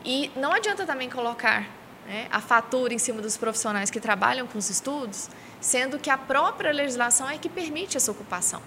[0.03, 1.67] E não adianta também colocar
[2.05, 5.29] né, a fatura em cima dos profissionais que trabalham com os estudos,
[5.59, 8.61] sendo que a própria legislação é que permite essa ocupação.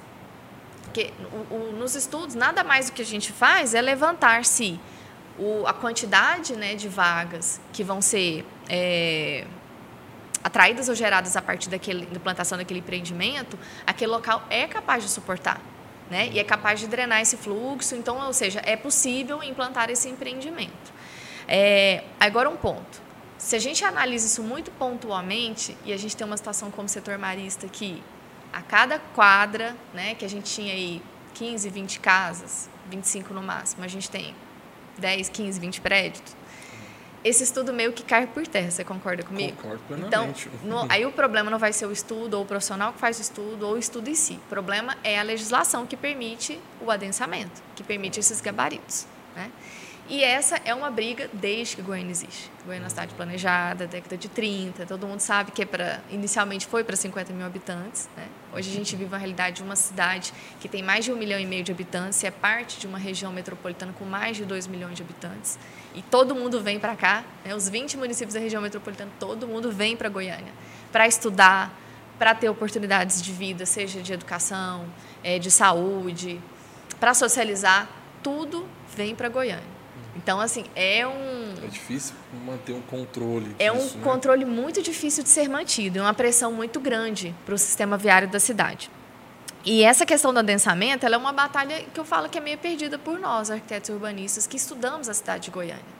[0.85, 1.13] Porque
[1.51, 4.81] o, o, nos estudos, nada mais do que a gente faz é levantar se
[5.67, 9.45] a quantidade né, de vagas que vão ser é,
[10.43, 15.61] atraídas ou geradas a partir da implantação daquele empreendimento, aquele local é capaz de suportar.
[16.11, 16.29] Né?
[16.33, 20.93] E é capaz de drenar esse fluxo, então, ou seja, é possível implantar esse empreendimento.
[21.49, 23.03] É, agora um ponto.
[23.39, 27.19] Se a gente analisa isso muito pontualmente, e a gente tem uma situação como setor
[27.19, 28.03] marista que
[28.53, 31.03] a cada quadra, né, que a gente tinha aí
[31.35, 34.35] 15, 20 casas, 25 no máximo, a gente tem
[34.99, 36.23] 10, 15, 20 prédios,
[37.25, 39.57] esse estudo meio que cai por terra, você concorda comigo?
[39.57, 40.51] Concordo plenamente.
[40.63, 43.19] Então, no, aí o problema não vai ser o estudo ou o profissional que faz
[43.19, 44.35] o estudo ou o estudo em si.
[44.35, 49.07] O problema é a legislação que permite o adensamento, que permite esses gabaritos.
[49.35, 49.51] Né?
[50.09, 52.51] E essa é uma briga desde que Goiânia existe.
[52.67, 56.67] Goiânia é uma cidade planejada, década de 30, todo mundo sabe que é para inicialmente
[56.67, 58.09] foi para 50 mil habitantes.
[58.15, 58.27] Né?
[58.53, 61.41] Hoje a gente vive uma realidade de uma cidade que tem mais de um milhão
[61.41, 64.67] e meio de habitantes e é parte de uma região metropolitana com mais de 2
[64.67, 65.59] milhões de habitantes.
[65.95, 67.55] E todo mundo vem para cá, né?
[67.55, 70.53] os 20 municípios da região metropolitana, todo mundo vem para Goiânia
[70.95, 71.77] para estudar,
[72.21, 74.87] para ter oportunidades de vida, seja de educação,
[75.25, 76.41] é, de saúde,
[77.01, 77.89] para socializar,
[78.23, 78.65] tudo
[78.95, 79.74] vem para Goiânia.
[80.17, 81.55] Então, assim, é um.
[81.65, 82.15] É difícil
[82.47, 83.55] manter um controle.
[83.59, 84.05] É disso, um né?
[84.05, 88.29] controle muito difícil de ser mantido, é uma pressão muito grande para o sistema viário
[88.29, 88.91] da cidade.
[89.65, 92.59] E essa questão do adensamento ela é uma batalha que eu falo que é meio
[92.59, 95.94] perdida por nós, arquitetos urbanistas, que estudamos a cidade de Goiânia.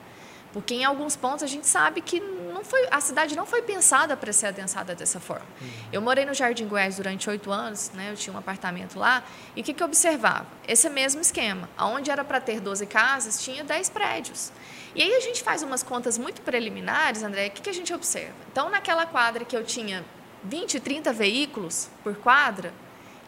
[0.55, 4.17] Porque em alguns pontos a gente sabe que não foi, a cidade não foi pensada
[4.17, 5.45] para ser adensada dessa forma.
[5.61, 5.69] Uhum.
[5.93, 9.25] Eu morei no Jardim Goiás durante oito anos, né, eu tinha um apartamento lá,
[9.57, 10.47] e o que, que eu observava?
[10.69, 11.69] Esse mesmo esquema.
[11.77, 14.53] Onde era para ter 12 casas, tinha 10 prédios.
[14.95, 17.93] E aí a gente faz umas contas muito preliminares, André, o que, que a gente
[17.93, 18.37] observa?
[18.53, 20.05] Então, naquela quadra que eu tinha
[20.45, 22.73] 20, 30 veículos por quadra,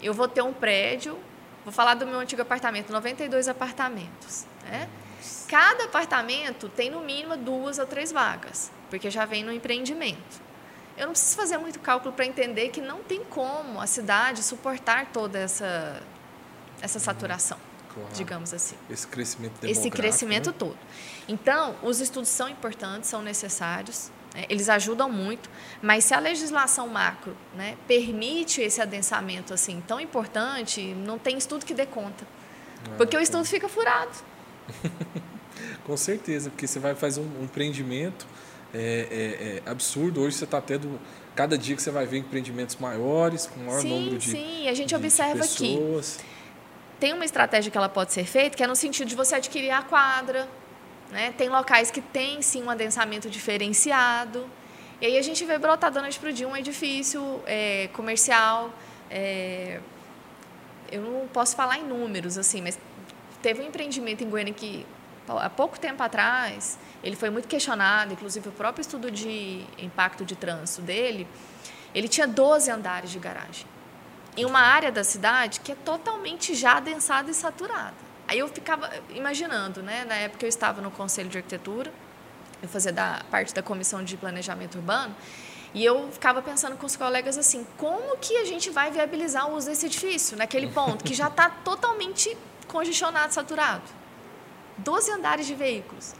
[0.00, 1.18] eu vou ter um prédio,
[1.64, 4.46] vou falar do meu antigo apartamento, 92 apartamentos.
[4.64, 4.88] Né?
[5.48, 10.46] Cada apartamento tem no mínimo duas ou três vagas, porque já vem no empreendimento.
[10.96, 15.06] Eu não preciso fazer muito cálculo para entender que não tem como a cidade suportar
[15.12, 16.02] toda essa,
[16.80, 17.58] essa saturação,
[17.92, 18.08] claro.
[18.14, 18.76] digamos assim.
[18.88, 20.56] Esse crescimento Esse crescimento né?
[20.58, 20.78] todo.
[21.28, 24.46] Então, os estudos são importantes, são necessários, né?
[24.48, 25.50] eles ajudam muito,
[25.82, 31.66] mas se a legislação macro né, permite esse adensamento assim tão importante, não tem estudo
[31.66, 32.26] que dê conta.
[32.90, 34.16] É, porque o estudo fica furado.
[35.84, 38.26] Com certeza, porque você vai fazer um empreendimento
[38.74, 40.20] é, é, é absurdo.
[40.20, 41.00] Hoje você está tendo.
[41.34, 44.30] Cada dia que você vai ver empreendimentos maiores, com maior sim, número de.
[44.30, 45.78] Sim, a gente de, observa de que
[46.98, 49.70] tem uma estratégia que ela pode ser feita, que é no sentido de você adquirir
[49.70, 50.48] a quadra.
[51.10, 51.32] Né?
[51.36, 54.46] Tem locais que tem sim um adensamento diferenciado.
[55.00, 58.72] E aí a gente vê brotar da noite para o dia um edifício é, comercial.
[59.10, 59.78] É,
[60.90, 62.78] eu não posso falar em números, assim, mas
[63.46, 64.84] teve um empreendimento em Goiânia que
[65.28, 70.34] há pouco tempo atrás, ele foi muito questionado, inclusive o próprio estudo de impacto de
[70.34, 71.28] trânsito dele,
[71.94, 73.64] ele tinha 12 andares de garagem.
[74.36, 77.94] Em uma área da cidade que é totalmente já adensada e saturada.
[78.26, 80.04] Aí eu ficava imaginando, né?
[80.04, 81.92] Na época eu estava no Conselho de Arquitetura,
[82.60, 85.14] eu fazia da, parte da Comissão de Planejamento Urbano,
[85.72, 89.54] e eu ficava pensando com os colegas assim, como que a gente vai viabilizar o
[89.54, 92.36] uso desse edifício naquele ponto que já está totalmente
[92.68, 93.84] congestionado, saturado?
[94.78, 96.14] 12 andares de veículos.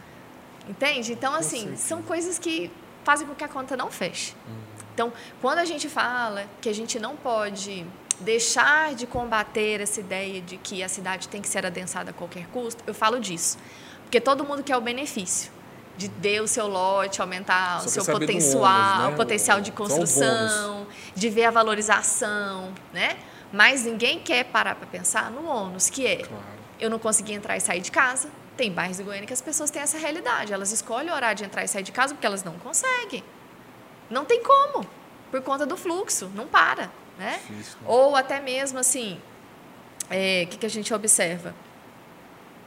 [0.69, 1.13] Entende?
[1.13, 2.71] Então, assim, são coisas que
[3.05, 4.35] fazem com que a conta não feche.
[4.47, 4.55] Uhum.
[4.95, 7.87] Então, quando a gente fala que a gente não pode
[8.21, 12.47] deixar de combater essa ideia de que a cidade tem que ser adensada a qualquer
[12.49, 13.59] custo, eu falo disso.
[14.03, 15.53] Porque todo mundo quer o benefício
[15.97, 19.09] de ter o seu lote, aumentar Só o seu potencial, ônus, né?
[19.09, 23.17] o potencial de construção, de ver a valorização, né?
[23.53, 26.45] Mas ninguém quer parar para pensar no ônus, que é claro.
[26.81, 29.71] eu não consegui entrar e sair de casa, tem bairros de Goiânia que as pessoas
[29.71, 30.53] têm essa realidade.
[30.53, 33.23] Elas escolhem o horário de entrar e sair de casa porque elas não conseguem.
[34.09, 34.87] Não tem como,
[35.31, 36.91] por conta do fluxo, não para.
[37.19, 37.41] Né?
[37.47, 37.87] Difícil, né?
[37.87, 39.21] Ou até mesmo assim,
[40.11, 41.55] é, o que, que a gente observa?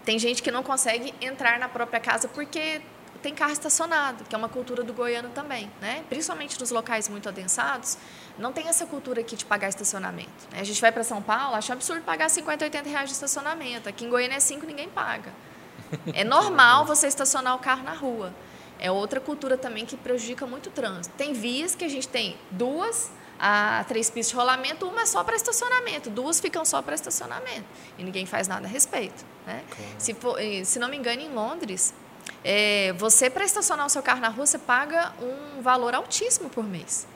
[0.03, 2.81] Tem gente que não consegue entrar na própria casa porque
[3.21, 6.03] tem carro estacionado, que é uma cultura do goiano também, né?
[6.09, 7.97] Principalmente nos locais muito adensados,
[8.39, 10.29] não tem essa cultura aqui de pagar estacionamento.
[10.51, 10.61] Né?
[10.61, 13.89] A gente vai para São Paulo, acha absurdo pagar 50, 80 reais de estacionamento.
[13.89, 15.31] Aqui em Goiânia é 5, ninguém paga.
[16.13, 18.33] É normal você estacionar o carro na rua.
[18.79, 21.13] É outra cultura também que prejudica muito o trânsito.
[21.17, 25.23] Tem vias que a gente tem duas a três pistas de rolamento, uma é só
[25.23, 27.63] para estacionamento, duas ficam só para estacionamento.
[27.97, 29.25] E ninguém faz nada a respeito.
[29.45, 29.63] Né?
[29.69, 29.91] Claro.
[29.97, 31.93] Se, for, se não me engano, em Londres,
[32.43, 36.63] é, você, para estacionar o seu carro na rua, você paga um valor altíssimo por
[36.63, 37.07] mês.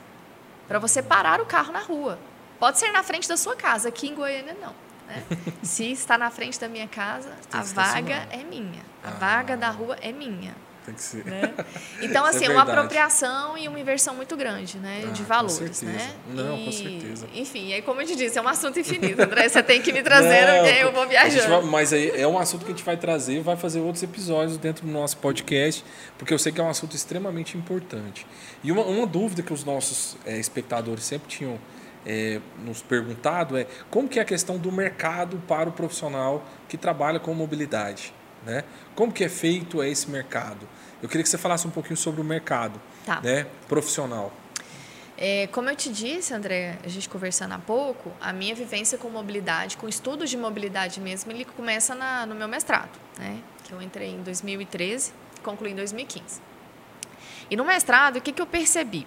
[0.68, 2.18] Para você parar o carro na rua.
[2.58, 4.74] Pode ser na frente da sua casa, aqui em Goiânia não.
[5.06, 5.22] Né?
[5.62, 8.82] Se está na frente da minha casa, a vaga é minha.
[9.02, 9.10] A Ah.
[9.12, 10.54] vaga da rua é minha.
[10.84, 11.24] Tem que ser.
[11.24, 11.52] Né?
[12.02, 15.04] Então, é assim, é uma apropriação e uma inversão muito grande, né?
[15.06, 16.14] Ah, de com valores, né?
[16.28, 17.26] Não, com E, certeza.
[17.34, 19.48] Enfim, aí como eu te disse, é um assunto infinito, André.
[19.48, 21.66] Você tem que me trazer, Não, porque eu vou gente vai- viajando.
[21.68, 24.84] mas aí é um assunto que a gente vai trazer, vai fazer outros episódios dentro
[24.86, 25.82] do nosso podcast,
[26.18, 28.26] porque eu sei que é um assunto extremamente importante.
[28.62, 31.58] E uma, uma dúvida que os nossos eh, espectadores sempre tinham
[32.04, 36.76] eh, nos perguntado é como que é a questão do mercado para o profissional que
[36.76, 38.12] trabalha com mobilidade,
[38.44, 38.64] né?
[38.94, 40.68] Como que é feito esse mercado?
[41.02, 43.20] Eu queria que você falasse um pouquinho sobre o mercado, Tá.
[43.20, 44.32] né, profissional.
[45.16, 49.08] É, como eu te disse, André, a gente conversando há pouco, a minha vivência com
[49.08, 53.38] mobilidade, com estudos de mobilidade mesmo, ele começa na- no meu mestrado, né?
[53.62, 56.40] Que eu entrei em 2013, concluí em 2015.
[57.50, 59.06] E no mestrado, o que, que eu percebi?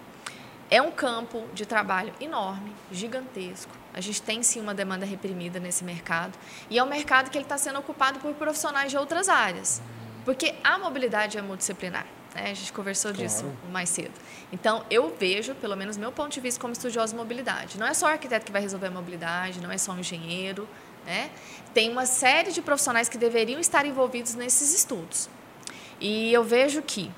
[0.69, 3.71] É um campo de trabalho enorme, gigantesco.
[3.93, 6.37] A gente tem sim uma demanda reprimida nesse mercado.
[6.69, 9.81] E é um mercado que ele está sendo ocupado por profissionais de outras áreas.
[10.25, 12.05] Porque a mobilidade é multidisciplinar.
[12.35, 12.51] Né?
[12.51, 13.57] A gente conversou disso Claro.
[13.71, 14.11] mais cedo.
[14.51, 17.79] Então, eu vejo, pelo menos meu ponto de vista como estudioso de mobilidade.
[17.79, 20.67] Não é só o arquiteto que vai resolver a mobilidade, não é só o engenheiro.
[21.05, 21.31] Né?
[21.73, 25.29] Tem uma série de profissionais que deveriam estar envolvidos nesses estudos.
[25.99, 27.09] E eu vejo que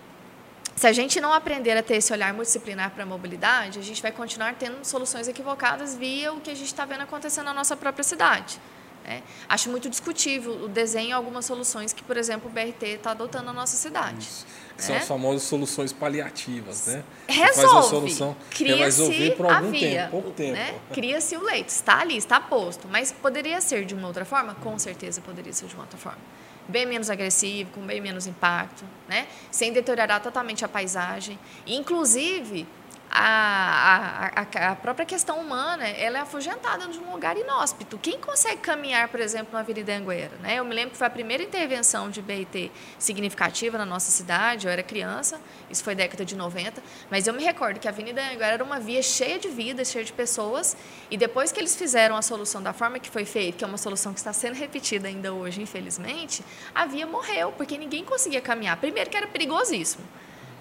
[0.79, 4.01] se a gente não aprender a ter esse olhar multidisciplinar para a mobilidade, a gente
[4.01, 7.75] vai continuar tendo soluções equivocadas via o que a gente está vendo acontecendo na nossa
[7.75, 8.61] própria cidade.
[9.03, 9.21] né?
[9.49, 13.51] Acho muito discutível o desenho algumas soluções que, por exemplo, o BRT está adotando na
[13.51, 14.19] nossa cidade.
[14.19, 14.47] Isso.
[14.77, 17.03] Que são as famosas soluções paliativas, né?
[17.27, 17.61] Você Resolve.
[17.61, 20.53] faz uma solução resolver por algum via, tempo, pouco tempo.
[20.53, 20.79] Né?
[20.93, 21.67] Cria-se o leito.
[21.67, 22.87] Está ali, está posto.
[22.87, 24.55] Mas poderia ser de uma outra forma?
[24.55, 26.21] Com certeza poderia ser de uma outra forma.
[26.69, 29.27] Bem menos agressivo, com bem menos impacto, né?
[29.51, 31.37] sem deteriorar totalmente a paisagem.
[31.65, 32.65] Inclusive,
[33.11, 37.97] a, a, a- própria questão humana ela é afugentada de um lugar inóspito.
[37.97, 40.31] Quem consegue caminhar, por exemplo, na Avenida Anguera?
[40.41, 40.55] Né?
[40.55, 44.71] Eu me lembro que foi a primeira intervenção de BRT significativa na nossa cidade, eu
[44.71, 48.53] era criança, isso foi década de 90, mas eu me recordo que a Avenida Anguera
[48.53, 50.77] era uma via cheia de vida, cheia de pessoas,
[51.09, 53.77] e depois que eles fizeram a solução da forma que foi feita, que é uma
[53.77, 56.43] solução que está sendo repetida ainda hoje, infelizmente,
[56.75, 58.77] a via morreu, porque ninguém conseguia caminhar.
[58.77, 60.03] Primeiro que era perigosíssimo.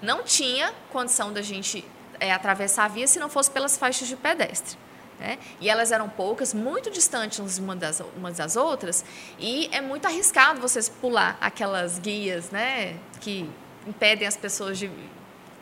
[0.01, 1.83] Não tinha condição da gente
[2.19, 4.77] é, atravessar a via se não fosse pelas faixas de pedestre.
[5.19, 5.37] Né?
[5.59, 9.03] E elas eram poucas, muito distantes uma das, umas das outras,
[9.37, 13.49] e é muito arriscado vocês pular aquelas guias né, que
[13.85, 14.89] impedem as pessoas de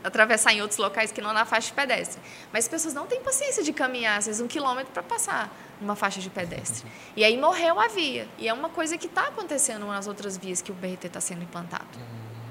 [0.04, 2.22] atravessar em outros locais que não na faixa de pedestre.
[2.54, 5.96] Mas as pessoas não têm paciência de caminhar, às vezes, um quilômetro para passar numa
[5.96, 6.90] faixa de pedestre.
[7.16, 8.28] E aí morreu a via.
[8.38, 11.44] E é uma coisa que está acontecendo nas outras vias que o BRT está sendo
[11.44, 11.88] implantado.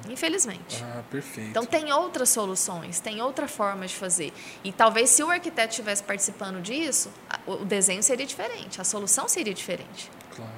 [0.08, 0.82] Infelizmente.
[0.84, 1.50] Ah, perfeito.
[1.50, 4.32] Então tem outras soluções, tem outra forma de fazer.
[4.64, 7.10] E talvez se o arquiteto estivesse participando disso,
[7.46, 10.10] o desenho seria diferente, a solução seria diferente.
[10.34, 10.50] Claro.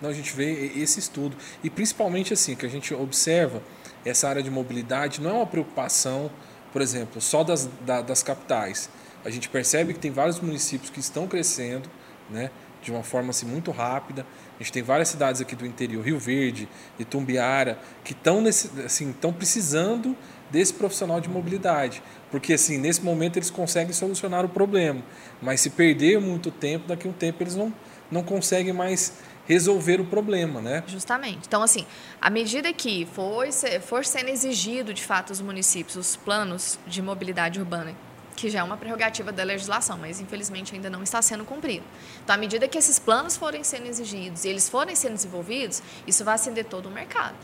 [0.00, 1.36] Não, a gente vê esse estudo.
[1.62, 3.62] E principalmente assim, que a gente observa
[4.04, 6.30] essa área de mobilidade não é uma preocupação,
[6.72, 8.90] por exemplo, só das, da- das capitais.
[9.24, 11.88] A gente percebe que tem vários municípios que estão crescendo,
[12.28, 12.50] né?
[12.82, 14.26] De uma forma assim, muito rápida.
[14.58, 16.68] A gente tem várias cidades aqui do interior, Rio Verde,
[16.98, 18.44] Itumbiara, que estão
[18.84, 20.16] assim, estão precisando
[20.50, 25.02] desse profissional de mobilidade, porque assim nesse momento eles conseguem solucionar o problema,
[25.40, 27.72] mas se perder muito tempo, daqui a um tempo eles não,
[28.10, 29.14] não conseguem mais
[29.46, 30.84] resolver o problema, né?
[30.86, 31.40] Justamente.
[31.48, 31.86] Então, assim,
[32.20, 33.46] à medida que for,
[33.80, 37.94] for sendo exigido, de fato, os municípios, os planos de mobilidade urbana,
[38.42, 41.84] que já é uma prerrogativa da legislação, mas infelizmente ainda não está sendo cumprido.
[42.24, 46.24] Então, à medida que esses planos forem sendo exigidos e eles forem sendo desenvolvidos, isso
[46.24, 47.36] vai acender todo o mercado.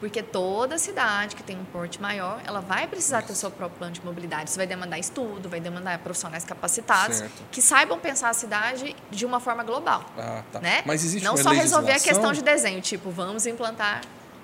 [0.00, 3.92] Porque toda cidade que tem um porte maior, ela vai precisar ter seu próprio plano
[3.94, 4.50] de mobilidade.
[4.50, 7.42] Isso vai demandar estudo, vai demandar profissionais capacitados Certo.
[7.52, 10.04] que saibam pensar a cidade de uma forma global.
[10.18, 10.60] Ah, tá.
[10.60, 10.82] Né?
[10.84, 12.20] Mas existe Não só resolver a legislação?
[12.22, 14.00] questão de desenho, tipo, vamos implantar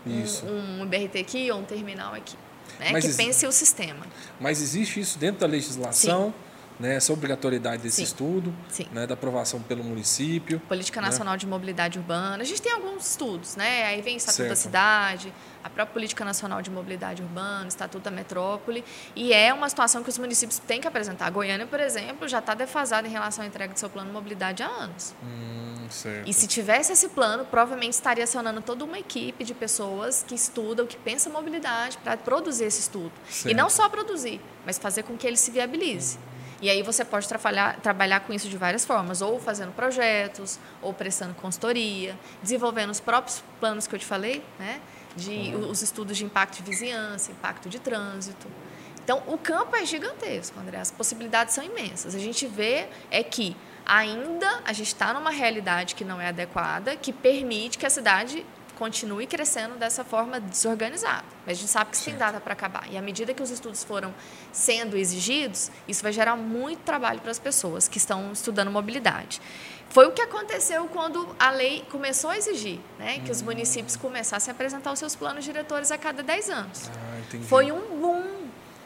[0.07, 2.37] um- um, BRT aqui ou um terminal aqui.
[2.81, 2.91] Né?
[2.93, 4.07] Mas Que pense o sistema.
[4.41, 6.35] Mas existe isso dentro da legislação
[6.81, 8.03] né, essa obrigatoriedade desse Sim.
[8.05, 8.87] estudo, Sim.
[8.91, 10.59] né, da aprovação pelo município.
[10.61, 11.09] Política né?
[11.09, 12.43] Nacional de Mobilidade Urbana.
[12.43, 13.85] A gente tem alguns estudos, né?
[13.85, 14.63] Aí vem Estatuto da Certo.
[14.63, 18.83] Cidade, a própria Política Nacional de Mobilidade Urbana, Estatuto da Metrópole.
[19.15, 21.27] E é uma situação que os municípios têm que apresentar.
[21.27, 24.15] A Goiânia, por exemplo, já está defasada em relação à entrega do seu plano de
[24.15, 25.15] mobilidade há anos.
[25.23, 26.27] Hum, certo.
[26.27, 30.87] E se tivesse esse plano, provavelmente estaria acionando toda uma equipe de pessoas que estudam,
[30.87, 33.13] que pensam mobilidade para produzir esse estudo.
[33.29, 33.53] Certo.
[33.53, 36.19] E não só produzir, mas fazer com que ele se viabilize.
[36.61, 40.93] E aí você pode trabalhar, trabalhar com isso de várias formas, ou fazendo projetos, ou
[40.93, 44.81] prestando consultoria, desenvolvendo os próprios planos que eu te falei, né?
[45.17, 48.47] de os estudos de impacto de vizinhança, impacto de trânsito.
[49.03, 50.79] Então, o campo é gigantesco, André.
[50.79, 52.15] As possibilidades são imensas.
[52.15, 56.95] A gente vê é que ainda a gente está numa realidade que não é adequada,
[56.95, 58.47] que permite que a cidade
[58.81, 61.27] continue crescendo dessa forma desorganizada.
[61.45, 62.91] Mas a gente sabe que isso tem data para acabar.
[62.91, 64.15] E à medida que os estudos foram
[64.51, 69.39] sendo exigidos, isso vai gerar muito trabalho para as pessoas que estão estudando mobilidade.
[69.91, 74.51] Foi o que aconteceu quando a lei começou a exigir né, que os municípios começassem
[74.51, 76.89] a apresentar os seus planos diretores a cada 10 anos.
[76.89, 77.45] Ah, entendi.
[77.45, 78.40] Foi um boom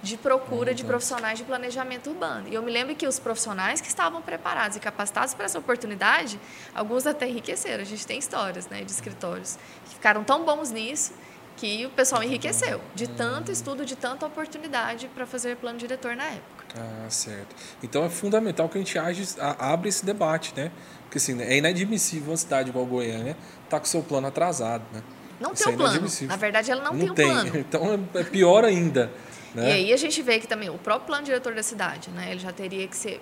[0.05, 0.89] de procura de Uhum.
[0.89, 2.47] profissionais de planejamento urbano.
[2.49, 6.39] E eu me lembro que os profissionais que estavam preparados e capacitados para essa oportunidade,
[6.75, 7.83] alguns até enriqueceram.
[7.83, 11.13] A gente tem histórias né, de escritórios que ficaram tão bons nisso
[11.57, 16.25] que o pessoal enriqueceu de tanto estudo, de tanta oportunidade para fazer plano diretor na
[16.25, 16.65] época.
[16.77, 17.55] Ah, certo.
[17.83, 20.73] Então é fundamental que a gente age, a- abra esse debate, né?
[21.05, 25.01] Porque assim, é inadmissível uma cidade igual Goiânia estar com seu plano atrasado, né?
[25.41, 26.09] Não Isso tem é um plano.
[26.29, 27.53] Na verdade, ela não, tem um plano.
[27.59, 27.83] Então
[28.15, 29.13] é é pior ainda.
[29.55, 29.69] Né?
[29.69, 32.41] E aí a gente vê que também o próprio plano diretor da cidade, né, ele
[32.41, 33.21] já teria que ser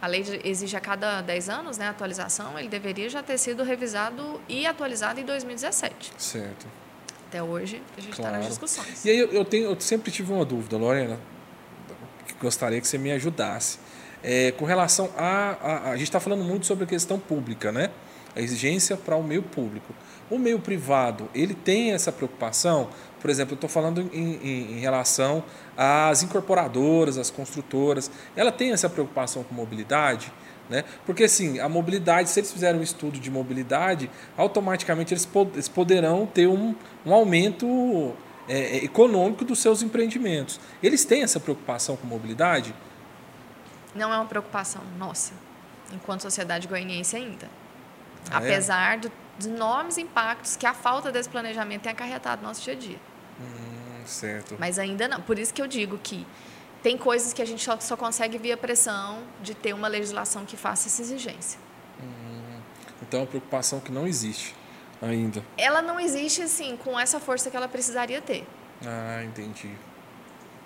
[0.00, 3.62] a lei exige a cada 10 anos, né, a atualização, ele deveria já ter sido
[3.62, 6.12] revisado e atualizado em 2017.
[6.18, 6.66] Certo.
[7.28, 8.38] Até hoje a gente está Claro.
[8.38, 9.04] nas discussões.
[9.04, 11.18] E aí eu, eu tenho, eu sempre tive uma dúvida, Lorena,
[12.26, 13.78] que gostaria que você me ajudasse.
[14.24, 15.90] É, com relação a, a.
[15.90, 17.90] A gente está falando muito sobre a questão pública, né?
[18.34, 19.92] A exigência para o meio público.
[20.30, 22.88] O meio privado, ele tem essa preocupação?
[23.20, 25.44] Por exemplo, eu estou falando em, em- em relação
[25.76, 28.10] às incorporadoras, às construtoras.
[28.34, 30.32] Ela tem essa preocupação com mobilidade?
[30.70, 30.84] Né?
[31.04, 35.68] Porque, assim, a mobilidade, se eles fizerem um estudo de mobilidade, automaticamente eles, po- eles
[35.68, 36.74] poderão ter um,
[37.04, 38.14] um aumento
[38.48, 40.58] é, é, econômico dos seus empreendimentos.
[40.82, 42.74] Eles têm essa preocupação com mobilidade?
[43.94, 45.32] Não é uma preocupação nossa,
[45.92, 47.48] enquanto sociedade goianiense ainda.
[48.30, 48.38] Ah, é?
[48.38, 52.72] Apesar do- dos enormes impactos que a falta desse planejamento tem acarretado no nosso dia
[52.74, 52.98] a dia.
[53.40, 54.56] Hum, certo.
[54.58, 55.20] Mas ainda não.
[55.20, 56.26] Por isso que eu digo que
[56.82, 60.56] tem coisas que a gente só, só consegue via pressão de ter uma legislação que
[60.56, 61.58] faça essa exigência.
[63.02, 64.54] Então é uma preocupação que não existe
[65.00, 65.42] ainda.
[65.56, 68.46] Ela não existe assim com essa força que ela precisaria ter.
[68.86, 69.70] Ah, entendi.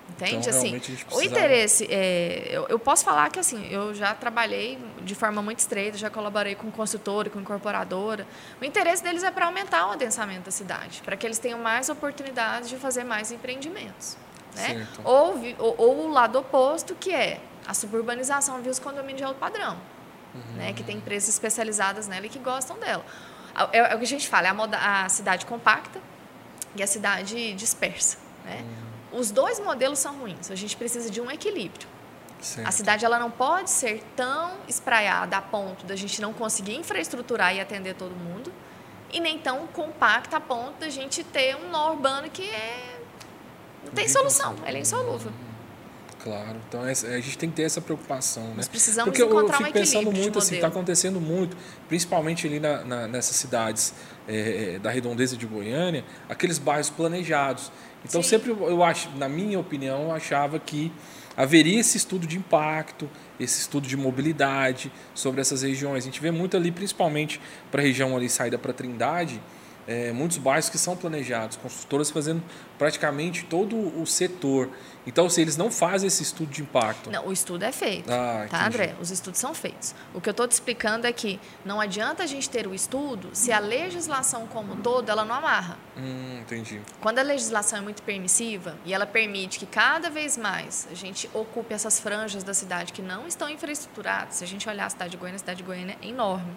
[0.09, 0.37] Entende?
[0.37, 3.67] Então, assim, realmente, a gente o precisava- interesse, é, eu, eu posso falar que assim,
[3.71, 8.27] eu já trabalhei de forma muito estreita, já colaborei com consultora, com incorporadora.
[8.61, 11.89] O interesse deles é para aumentar o adensamento da cidade, para que eles tenham mais
[11.89, 14.17] oportunidades de fazer mais empreendimentos.
[14.55, 14.87] Né?
[15.05, 19.39] Ou, ou, ou o lado oposto, que é a suburbanização via os condomínios de alto
[19.39, 19.77] padrão,
[20.55, 20.73] né?
[20.73, 23.05] que tem empresas especializadas nela e que gostam dela.
[23.73, 26.01] É, é o que a gente fala, é a, moda- a cidade compacta
[26.75, 28.19] e a cidade dispersa.
[28.45, 28.65] Né?
[29.13, 31.89] Os dois modelos são ruins, a gente precisa de um equilíbrio.
[32.41, 32.69] certo.
[32.69, 37.55] A cidade ela não pode ser tão espraiada a ponto da gente não conseguir infraestruturar
[37.55, 38.53] e atender todo mundo,
[39.13, 43.01] e nem tão compacta a ponto da gente ter um nó urbano que é...
[43.85, 45.33] não tem solução, ele é insolúvel.
[46.27, 46.57] Claro.
[46.69, 48.55] Então essa- a gente tem que ter essa preocupação, né?
[48.57, 51.57] Nós precisamos Porque eu- eu encontrar um fico pensando muito assim, está acontecendo muito,
[51.89, 53.95] principalmente ali na, na- nessas cidades
[54.29, 57.71] é, é, da redondeza de Goiânia, aqueles bairros planejados.
[58.05, 58.29] Então Sim.
[58.31, 60.91] sempre eu acho, na minha opinião, eu achava que
[61.37, 63.09] haveria esse estudo de impacto,
[63.39, 66.03] esse estudo de mobilidade sobre essas regiões.
[66.03, 69.41] A gente vê muito ali, principalmente para a região ali saída para Trindade,
[69.87, 72.43] é, muitos bairros que são planejados, construtoras fazendo
[72.79, 74.69] praticamente todo o setor.
[75.07, 78.47] Então, se eles não fazem esse estudo de impacto, Não, o estudo é feito, Ah,
[78.51, 78.83] tá, entendi.
[78.83, 78.95] André?
[79.01, 79.95] Os estudos são feitos.
[80.13, 83.31] O que eu estou te explicando é que não adianta a gente ter o estudo
[83.33, 85.79] se a legislação como um todo ela não amarra.
[85.97, 86.81] Hum, entendi.
[87.01, 91.31] Quando a legislação é muito permissiva e ela permite que cada vez mais a gente
[91.33, 95.13] ocupe essas franjas da cidade que não estão infraestruturadas, se a gente olhar a cidade
[95.13, 96.57] de Goiânia, a cidade de Goiânia é enorme.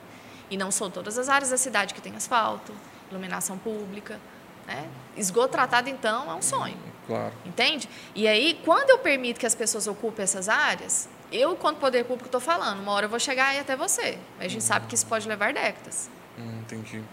[0.49, 2.73] E não são todas as áreas da cidade que tem asfalto,
[3.09, 4.19] iluminação pública.
[4.67, 4.87] Né?
[5.17, 6.77] Esgoto tratado, então, é um sonho.
[7.07, 7.33] Claro.
[7.45, 7.89] Entende?
[8.13, 12.27] E aí, quando eu permito que as pessoas ocupem essas áreas, eu, quanto poder público,
[12.27, 14.17] estou falando, uma hora eu vou chegar aí até você.
[14.37, 16.09] Mas a gente sabe que isso pode levar décadas.
[16.37, 17.03] Hum, entendi.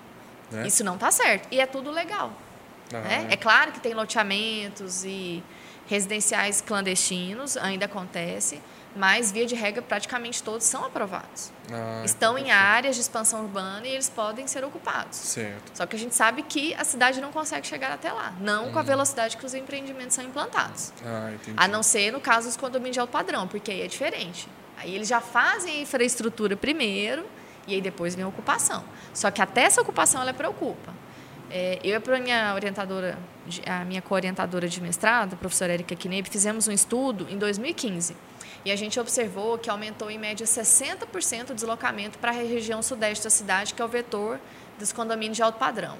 [0.51, 0.66] Né?
[0.66, 1.49] Isso não está certo.
[1.51, 2.30] E é tudo legal.
[2.92, 3.26] Ah, né?
[3.30, 3.34] é.
[3.34, 5.42] É claro que tem loteamentos e
[5.86, 8.61] Residenciais clandestinos ainda acontece,
[8.97, 11.53] mas via de regra praticamente todos são aprovados.
[11.70, 15.16] Ah, Estão em áreas de expansão urbana e eles podem ser ocupados.
[15.16, 15.72] Certo.
[15.74, 18.72] Só que a gente sabe que a cidade não consegue chegar até lá, não hum.
[18.72, 18.86] com a uhum.
[18.86, 20.92] velocidade que os empreendimentos são implantados.
[21.05, 24.49] Ah, a não ser no caso dos condomínios de alto padrão, porque aí é diferente.
[24.78, 27.24] Aí eles já fazem a infraestrutura primeiro
[27.66, 28.82] e aí depois vem a ocupação.
[29.12, 30.94] Só que até essa ocupação ela preocupa.
[31.51, 33.18] É, eu e a minha orientadora,
[33.66, 38.16] a minha co-orientadora de mestrado, a professora Erika Kneb, fizemos um estudo em 2015
[38.67, 43.23] e a gente observou que aumentou em média 60% o deslocamento para a região sudeste
[43.23, 44.41] da cidade, que é o vetor
[44.77, 45.97] dos condomínios de alto padrão.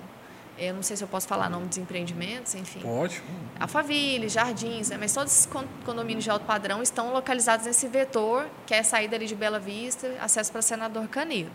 [0.59, 2.81] Eu não sei se eu posso falar nome dos empreendimentos, enfim.
[2.81, 3.23] Pode.
[3.61, 4.97] Alphaville, Jardins, né?
[4.99, 5.49] mas todos esses
[5.85, 9.61] condomínios de alto padrão estão localizados nesse vetor, que é a saída ali de Bela
[9.61, 11.53] Vista, acesso para Senador Canedo.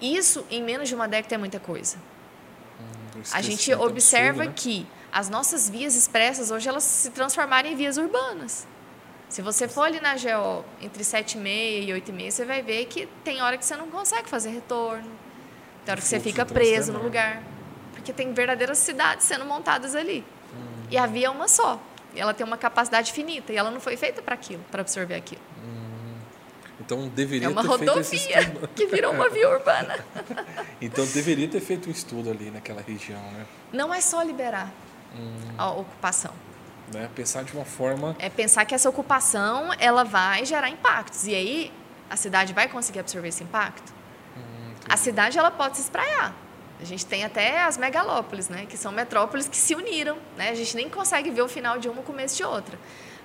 [0.00, 1.96] Isso, em menos de uma década, é muita coisa.
[2.80, 4.52] Hum, a gente observa absurdo, né?
[4.56, 8.66] que as nossas vias expressas, hoje, elas se transformaram em vias urbanas.
[9.34, 12.44] Se você for ali na GO entre 7 e meia e 8 e meia, você
[12.44, 15.10] vai ver que tem hora que você não consegue fazer retorno.
[15.84, 17.42] Tem hora que você fica preso no lugar.
[17.94, 20.24] Porque tem verdadeiras cidades sendo montadas ali.
[20.54, 20.86] Hum.
[20.88, 21.82] E a via é uma só.
[22.14, 23.52] E ela tem uma capacidade finita.
[23.52, 25.42] E ela não foi feita para aquilo, para absorver aquilo.
[25.66, 26.14] Hum.
[26.78, 29.98] Então deveria é uma ter rodovia que virou uma via urbana.
[30.80, 33.44] então deveria ter feito um estudo ali naquela região, né?
[33.72, 34.72] Não é só liberar
[35.12, 35.34] hum.
[35.58, 36.32] a ocupação.
[36.94, 37.10] Né?
[37.14, 38.14] Pensar de uma forma.
[38.18, 41.26] É pensar que essa ocupação ela vai gerar impactos.
[41.26, 41.72] E aí
[42.08, 43.92] a cidade vai conseguir absorver esse impacto?
[44.36, 46.32] Hum, a cidade ela pode se espraiar.
[46.80, 48.66] A gente tem até as megalópolis, né?
[48.66, 50.16] que são metrópoles que se uniram.
[50.36, 50.50] Né?
[50.50, 52.78] A gente nem consegue ver o final de uma o começo de outra.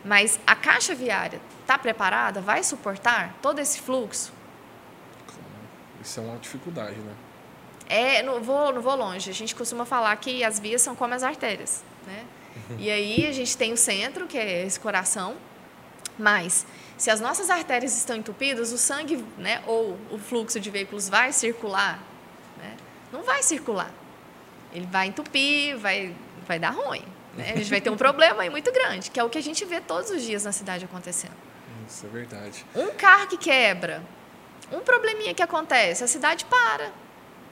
[0.03, 2.41] Mas a caixa viária está preparada?
[2.41, 4.31] Vai suportar todo esse fluxo?
[6.01, 7.13] Isso é uma dificuldade, né?
[7.89, 9.29] É, não vou, não vou longe.
[9.29, 11.83] A gente costuma falar que as vias são como as artérias.
[12.07, 12.23] Né?
[12.77, 15.35] E aí a gente tem o centro, que é esse coração,
[16.17, 16.65] mas
[16.97, 21.31] se as nossas artérias estão entupidas, o sangue, né, ou o fluxo de veículos vai
[21.31, 21.99] circular?
[22.57, 22.75] Né?
[23.11, 23.91] Não vai circular.
[24.73, 26.13] Ele vai entupir, vai,
[26.47, 27.03] vai dar ruim.
[27.35, 27.53] Né?
[27.53, 29.63] A gente vai ter um problema aí muito grande, que é o que a gente
[29.65, 31.35] vê todos os dias na cidade acontecendo.
[31.87, 32.65] Isso é verdade.
[32.75, 34.03] Um carro que quebra,
[34.71, 36.91] um probleminha que acontece, a cidade para.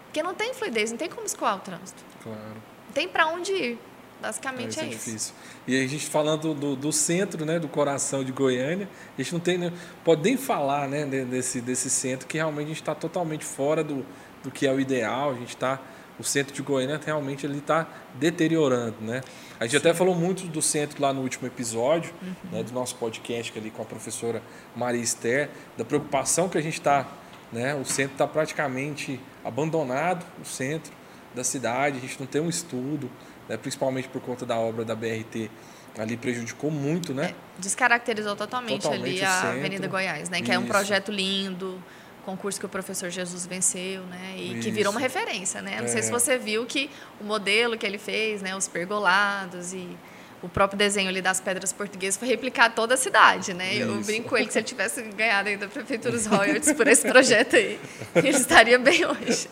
[0.06, 2.04] Porque não tem fluidez, não tem como escoar o trânsito.
[2.22, 2.40] Claro.
[2.86, 3.80] Não tem para onde ir.
[4.22, 5.06] Basicamente é, é isso.
[5.06, 5.34] Difícil.
[5.68, 9.34] E aí a gente falando do, do, centro, né, do coração de Goiânia, a gente
[9.34, 9.72] não tem, né,
[10.04, 14.06] pode nem falar né, desse, desse centro, que realmente a gente está totalmente fora do,
[14.44, 15.80] do que é o ideal, a gente está,
[16.20, 19.22] o centro de Goiânia realmente ele está deteriorando, né?
[19.60, 19.78] A gente Sim.
[19.78, 22.52] até falou muito do centro lá no último episódio, uhum.
[22.52, 24.42] né, do nosso podcast ali com a professora
[24.76, 27.08] Maria Esther, da preocupação que a gente está,
[27.52, 30.92] né, o centro está praticamente abandonado, o centro
[31.36, 33.10] da cidade, a gente não tem um estudo,
[33.48, 35.50] né, principalmente por conta da obra da BRT
[35.98, 37.32] ali prejudicou muito, né?
[37.32, 39.52] É, descaracterizou totalmente, totalmente ali a.
[39.52, 40.38] Avenida Goiás, né?
[40.38, 40.54] Que Isso.
[40.54, 41.82] é um projeto lindo,
[42.24, 44.36] concurso que o professor Jesus venceu, né?
[44.36, 44.62] E Isso.
[44.62, 45.78] que virou uma referência, né?
[45.78, 45.88] Não é.
[45.88, 46.90] sei se você viu que
[47.20, 48.56] o modelo que ele fez, né?
[48.56, 49.98] Os pergolados e
[50.42, 53.74] o próprio desenho ali das pedras portuguesas foi replicar toda a cidade, né?
[53.74, 53.84] Isso.
[53.84, 56.88] Eu brinco com ele que se ele tivesse ganhado aí da prefeitura os royalties por
[56.88, 57.80] esse projeto aí,
[58.16, 59.50] ele estaria bem hoje.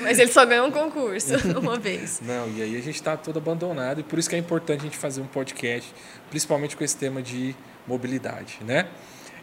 [0.00, 2.20] Mas ele só ganhou um concurso uma vez.
[2.22, 4.84] Não, e aí a gente está todo abandonado e por isso que é importante a
[4.84, 5.92] gente fazer um podcast,
[6.30, 7.54] principalmente com esse tema de
[7.86, 8.88] mobilidade, né?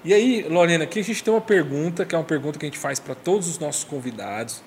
[0.03, 2.69] E aí, Lorena, aqui a gente tem uma pergunta, que é uma pergunta que a
[2.69, 4.63] gente faz para todos os nossos convidados,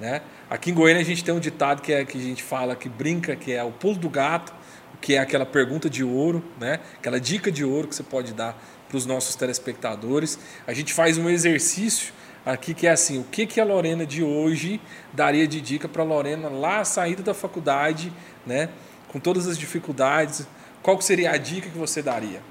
[0.00, 0.22] né?
[0.48, 2.88] Aqui em Goiânia a gente tem um ditado que é que a gente fala que
[2.88, 4.52] brinca que é o pulo do gato
[5.00, 6.80] que é aquela pergunta de ouro, né?
[6.96, 8.56] aquela dica de ouro que você pode dar
[8.88, 10.38] para os nossos telespectadores.
[10.66, 12.12] A gente faz um exercício
[12.44, 14.80] aqui que é assim: o que, que a Lorena de hoje
[15.12, 18.12] daria de dica para a Lorena lá saída da faculdade,
[18.46, 18.68] né?
[19.08, 20.46] com todas as dificuldades?
[20.82, 22.42] Qual seria a dica que você daria?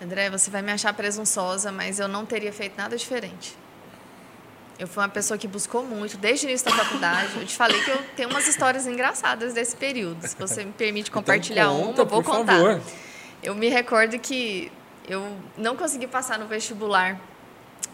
[0.00, 3.56] André, você vai me achar presunçosa, mas eu não teria feito nada diferente.
[4.78, 7.36] Eu fui uma pessoa que buscou muito desde o início da faculdade.
[7.36, 10.24] Eu te falei que eu tenho umas histórias engraçadas desse período.
[10.26, 12.52] Se você me permite então compartilhar então conta, uma, eu vou contar.
[12.52, 12.80] Favor.
[13.42, 14.70] Eu me recordo que
[15.08, 17.20] eu não consegui passar no vestibular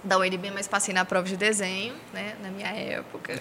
[0.02, 3.40] da UNB, mas passei na prova de desenho, né, na minha época.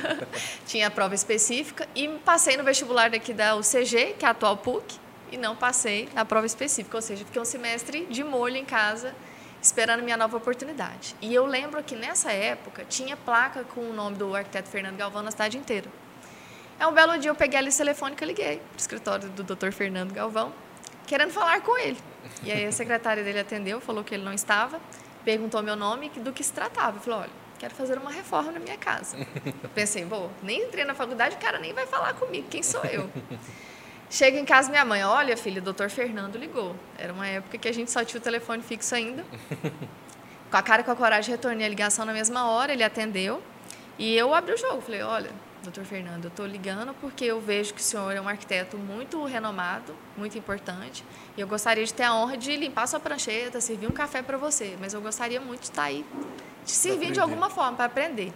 [0.66, 4.58] Tinha a prova específica e passei no vestibular daqui da UCG, que é a atual
[4.58, 4.96] PUC,
[5.32, 9.14] e não passei na prova específica, ou seja, fiquei um semestre de molho em casa
[9.64, 11.16] esperando minha nova oportunidade.
[11.22, 15.22] E eu lembro que nessa época tinha placa com o nome do arquiteto Fernando Galvão
[15.22, 15.88] na cidade inteira.
[16.78, 19.42] É um belo dia eu peguei a lista telefônica e liguei para o escritório do
[19.42, 19.70] Dr.
[19.72, 20.52] Fernando Galvão,
[21.06, 21.96] querendo falar com ele.
[22.42, 24.78] E aí a secretária dele atendeu, falou que ele não estava,
[25.24, 26.98] perguntou meu nome e do que se tratava.
[26.98, 29.16] Eu falei, olha, quero fazer uma reforma na minha casa.
[29.62, 32.84] Eu pensei, bom, nem entrei na faculdade, o cara nem vai falar comigo, quem sou
[32.84, 33.08] eu?
[34.10, 36.76] Chega em casa minha mãe, olha, filha, o doutor Fernando ligou.
[36.96, 39.24] Era uma época que a gente só tinha o telefone fixo ainda.
[40.50, 43.42] com a cara e com a coragem, retornei a ligação na mesma hora, ele atendeu.
[43.98, 45.30] E eu abri o jogo, falei, olha,
[45.64, 49.24] doutor Fernando, eu estou ligando porque eu vejo que o senhor é um arquiteto muito
[49.24, 51.04] renomado, muito importante,
[51.36, 54.36] e eu gostaria de ter a honra de limpar sua prancheta, servir um café para
[54.36, 56.04] você, mas eu gostaria muito de estar tá aí,
[56.64, 58.32] de servir de alguma forma, para aprender.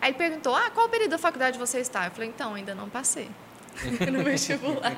[0.00, 2.06] Aí ele perguntou, ah, qual período da faculdade você está?
[2.06, 3.30] Eu falei, então, ainda não passei.
[4.12, 4.96] no vestibular.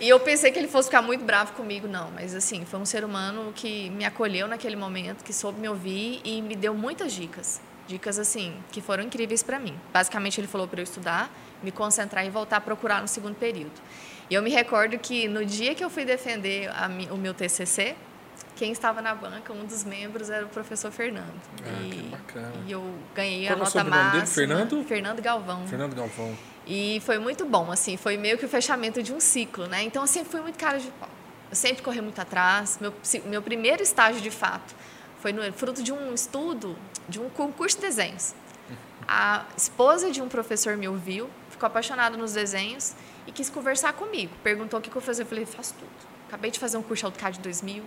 [0.00, 2.84] e eu pensei que ele fosse ficar muito bravo comigo, não, mas assim, foi um
[2.84, 7.12] ser humano que me acolheu naquele momento, que soube me ouvir e me deu muitas
[7.12, 7.60] dicas.
[7.86, 9.74] Dicas assim, que foram incríveis para mim.
[9.92, 11.30] Basicamente ele falou para eu estudar,
[11.62, 13.72] me concentrar e voltar a procurar no segundo período.
[14.28, 17.96] E eu me recordo que no dia que eu fui defender a, o meu TCC,
[18.54, 21.32] quem estava na banca, um dos membros era o professor Fernando.
[21.64, 22.52] Ah, e, que bacana.
[22.66, 24.12] E eu ganhei Qual a nota máxima.
[24.12, 24.26] Dele?
[24.26, 24.84] Fernando?
[24.84, 25.66] Fernando Galvão.
[25.66, 26.36] Fernando Galvão.
[26.72, 29.82] E foi muito bom, assim, foi meio que o fechamento de um ciclo, né?
[29.82, 31.08] Então, eu sempre fui muito cara de pau.
[31.50, 32.78] Eu sempre corri muito atrás.
[32.80, 32.94] Meu,
[33.24, 34.72] meu primeiro estágio, de fato,
[35.18, 38.36] foi no, fruto de um estudo, de um concurso de desenhos.
[39.08, 42.94] A esposa de um professor me ouviu, ficou apaixonada nos desenhos
[43.26, 44.32] e quis conversar comigo.
[44.44, 45.24] Perguntou o que eu fazia.
[45.24, 45.90] Eu falei, faço tudo.
[46.28, 47.82] Acabei de fazer um curso AutoCAD 2000.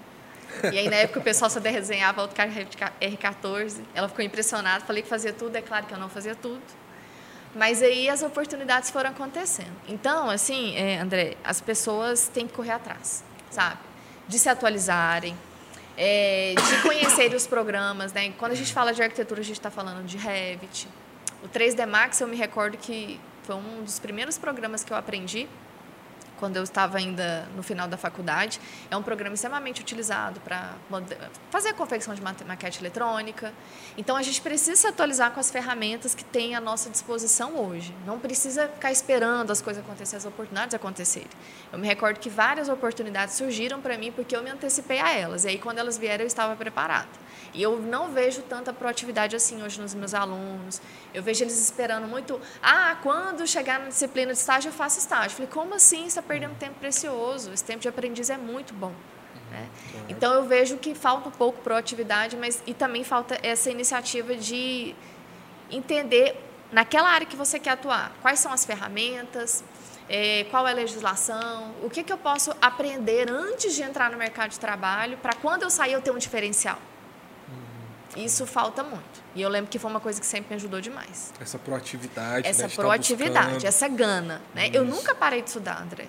[0.74, 2.68] E aí, na época, o pessoal só desenhava AutoCAD
[3.00, 3.80] R14.
[3.96, 4.84] Ela ficou impressionada.
[4.84, 5.56] Falei que fazia tudo.
[5.56, 6.62] É claro que eu não fazia tudo.
[7.56, 9.74] Mas aí as oportunidades foram acontecendo.
[9.88, 13.80] Então, assim, é, André, as pessoas têm que correr atrás, sabe?
[14.28, 15.38] De se atualizarem,
[15.96, 18.12] é, de conhecer os programas.
[18.12, 18.34] Né?
[18.38, 20.88] Quando a gente fala de arquitetura, a gente está falando de Revit.
[21.44, 25.48] O 3D Max, eu me recordo que foi um dos primeiros programas que eu aprendi
[26.40, 28.60] quando eu estava ainda no final da faculdade.
[28.90, 30.74] É um programa extremamente utilizado para
[31.50, 33.54] fazer a confecção de maquete eletrônica.
[33.98, 37.94] Então, a gente precisa se atualizar com as ferramentas que tem à nossa disposição hoje.
[38.06, 41.30] Não precisa ficar esperando as coisas acontecerem, as oportunidades acontecerem.
[41.72, 45.46] Eu me recordo que várias oportunidades surgiram para mim porque eu me antecipei a elas.
[45.46, 47.24] E aí, quando elas vieram, eu estava preparada.
[47.54, 50.82] E eu não vejo tanta proatividade assim hoje nos meus alunos.
[51.14, 52.42] Eu vejo eles esperando muito.
[52.62, 55.28] Ah, quando chegar na disciplina de estágio, eu faço estágio.
[55.28, 56.02] Eu falei, como assim?
[56.02, 57.54] Você está perdendo tempo precioso.
[57.54, 58.94] Esse tempo de aprendiz é muito bom.
[59.52, 59.70] Né?
[60.10, 64.96] Então eu vejo que falta um pouco proatividade, mas e também falta essa iniciativa de
[65.70, 66.36] entender
[66.72, 69.64] naquela área que você quer atuar, quais são as ferramentas,
[70.10, 74.18] é, qual é a legislação, o que, que eu posso aprender antes de entrar no
[74.18, 76.80] mercado de trabalho, para quando eu sair eu ter um diferencial.
[78.16, 79.24] Isso falta muito.
[79.36, 81.34] E eu lembro que foi uma coisa que sempre me ajudou demais.
[81.40, 82.48] Essa proatividade.
[82.48, 84.42] Essa né, proatividade, essa gana.
[84.54, 84.70] Né?
[84.74, 86.08] Eu nunca parei de estudar, André.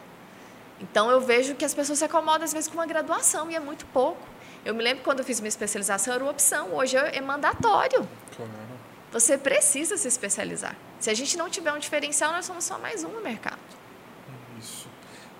[0.80, 3.60] Então eu vejo que as pessoas se acomodam às vezes com uma graduação e é
[3.60, 4.20] muito pouco.
[4.64, 8.08] Eu me lembro quando eu fiz minha especialização era uma opção, hoje é mandatório.
[8.36, 8.52] Claro.
[9.12, 10.76] Você precisa se especializar.
[10.98, 13.60] Se a gente não tiver um diferencial, nós somos só mais um no mercado.
[14.58, 14.88] Isso.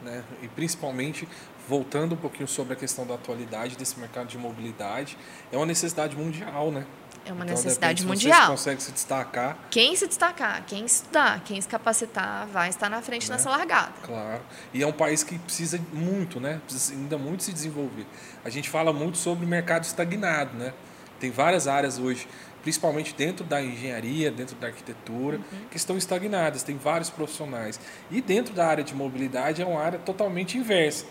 [0.02, 0.22] Né?
[0.42, 1.26] E principalmente
[1.68, 5.16] voltando um pouquinho sobre a questão da atualidade desse mercado de mobilidade,
[5.50, 6.86] é uma necessidade mundial, né?
[7.26, 8.42] É uma então, necessidade mundial.
[8.42, 9.56] Você consegue se destacar.
[9.70, 13.36] Quem se destacar, quem estudar, quem se capacitar, vai estar na frente né?
[13.36, 13.92] nessa largada.
[14.02, 14.42] Claro.
[14.74, 16.60] E é um país que precisa muito, né?
[16.66, 18.06] Precisa ainda muito se desenvolver.
[18.44, 20.74] A gente fala muito sobre mercado estagnado, né?
[21.18, 22.28] Tem várias áreas hoje,
[22.60, 25.68] principalmente dentro da engenharia, dentro da arquitetura, uhum.
[25.70, 26.62] que estão estagnadas.
[26.62, 27.80] Tem vários profissionais.
[28.10, 31.06] E dentro da área de mobilidade é uma área totalmente inversa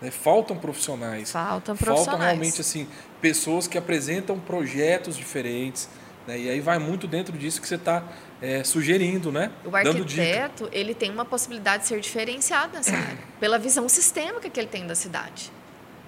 [0.00, 0.10] né?
[0.10, 1.30] Faltam profissionais.
[1.30, 2.06] Faltam profissionais.
[2.06, 2.88] Faltam realmente assim,
[3.20, 5.88] pessoas que apresentam projetos diferentes.
[6.26, 6.38] Né?
[6.40, 8.04] E aí vai muito dentro disso que você está
[8.40, 9.50] é, sugerindo, né?
[9.64, 14.60] O arquiteto ele tem uma possibilidade de ser diferenciado nessa área, pela visão sistêmica que
[14.60, 15.50] ele tem da cidade.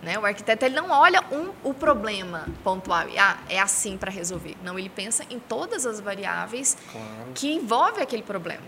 [0.03, 0.19] Né?
[0.19, 4.57] O arquiteto ele não olha um, o problema pontual e ah, é assim para resolver.
[4.63, 7.33] Não, ele pensa em todas as variáveis claro.
[7.35, 8.63] que envolvem aquele problema.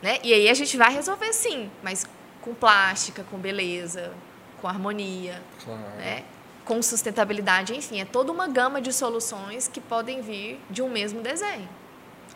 [0.00, 0.18] Né?
[0.22, 2.06] E aí a gente vai resolver sim, mas
[2.40, 4.12] com plástica, com beleza,
[4.60, 5.80] com harmonia, claro.
[5.98, 6.24] né?
[6.64, 11.20] com sustentabilidade, enfim, é toda uma gama de soluções que podem vir de um mesmo
[11.20, 11.68] desenho.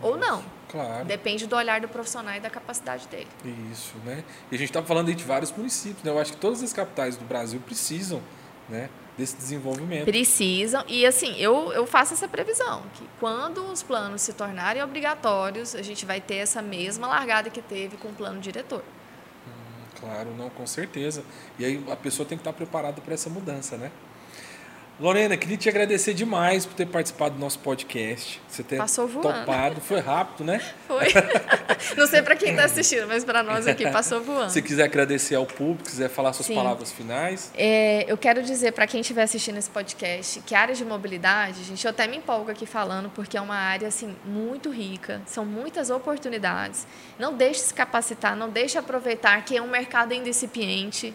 [0.03, 0.43] Ou não.
[0.69, 1.05] Claro.
[1.05, 3.29] Depende do olhar do profissional e da capacidade dele.
[3.71, 4.25] Isso, né?
[4.51, 6.11] E a gente está falando aí de vários municípios, né?
[6.11, 8.21] Eu acho que todas as capitais do Brasil precisam,
[8.69, 8.91] né?
[9.17, 10.07] Desse desenvolvimento.
[10.07, 10.83] Precisam.
[10.89, 15.83] E assim, eu, eu faço essa previsão, que quando os planos se tornarem obrigatórios, a
[15.83, 18.83] gente vai ter essa mesma largada que teve com o plano diretor.
[20.05, 21.25] Claro, não, com certeza.
[21.59, 23.91] E aí a pessoa tem que estar preparada para essa mudança, né?
[25.01, 28.41] Lorena, queria te agradecer demais por ter participado do nosso podcast.
[28.49, 29.41] Você ter passou voando.
[29.41, 29.81] topado.
[29.81, 30.61] Foi rápido, né?
[30.87, 31.07] Foi.
[31.99, 34.51] Não sei para quem está assistindo, mas para nós aqui passou voando.
[34.51, 36.55] Se quiser agradecer ao público, quiser falar suas Sim.
[36.55, 37.51] palavras finais.
[37.57, 41.65] É, eu quero dizer para quem estiver assistindo esse podcast que a área de mobilidade,
[41.65, 45.45] gente, eu até me empolgo aqui falando, porque é uma área assim, muito rica, são
[45.45, 46.87] muitas oportunidades.
[47.19, 51.13] Não deixe se capacitar, não deixe aproveitar que é um mercado ainda incipiente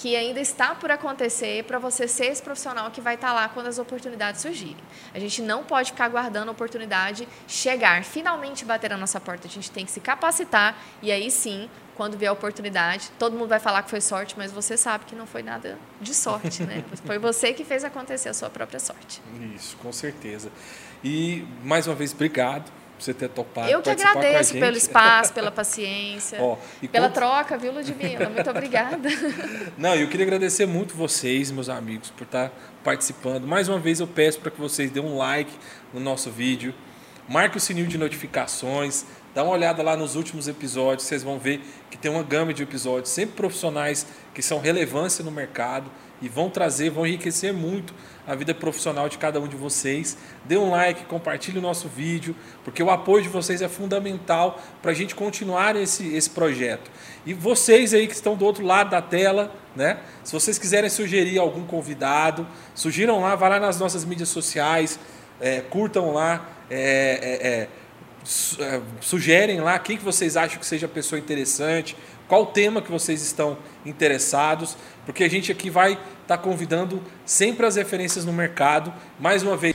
[0.00, 3.48] que ainda está por acontecer para você ser esse profissional que vai estar tá lá
[3.50, 4.78] quando as oportunidades surgirem.
[5.12, 9.46] A gente não pode ficar aguardando a oportunidade chegar, finalmente bater na nossa porta.
[9.46, 13.50] A gente tem que se capacitar e aí sim, quando vier a oportunidade, todo mundo
[13.50, 16.82] vai falar que foi sorte, mas você sabe que não foi nada de sorte, né?
[17.04, 19.20] Foi você que fez acontecer a sua própria sorte.
[19.54, 20.50] Isso, com certeza.
[21.04, 23.68] E mais uma vez, obrigado você ter topado.
[23.68, 26.56] Eu que agradeço pelo espaço, pela paciência, oh,
[26.88, 28.28] pela troca, viu, Ludmila?
[28.28, 29.08] Muito obrigada.
[29.76, 32.52] Não, eu queria agradecer muito vocês, meus amigos, por estar
[32.84, 33.46] participando.
[33.46, 35.52] Mais uma vez eu peço para que vocês dêem um like
[35.92, 36.74] no nosso vídeo,
[37.28, 41.60] marque o sininho de notificações, dá uma olhada lá nos últimos episódios, vocês vão ver
[41.90, 45.90] que tem uma gama de episódios, sempre profissionais que são relevância no mercado
[46.20, 47.94] e vão trazer, vão enriquecer muito
[48.30, 50.16] a vida profissional de cada um de vocês.
[50.44, 54.92] Dê um like, compartilhe o nosso vídeo, porque o apoio de vocês é fundamental para
[54.92, 56.88] a gente continuar esse, esse projeto.
[57.26, 59.98] E vocês aí que estão do outro lado da tela, né?
[60.22, 65.00] Se vocês quiserem sugerir algum convidado, sugiram lá, vá lá nas nossas mídias sociais,
[65.40, 67.68] é, curtam lá, é, é, é
[69.00, 71.96] sugerem lá quem que vocês acham que seja a pessoa interessante,
[72.30, 77.66] qual tema que vocês estão interessados, porque a gente aqui vai estar tá convidando sempre
[77.66, 78.94] as referências no mercado.
[79.18, 79.74] Mais uma vez.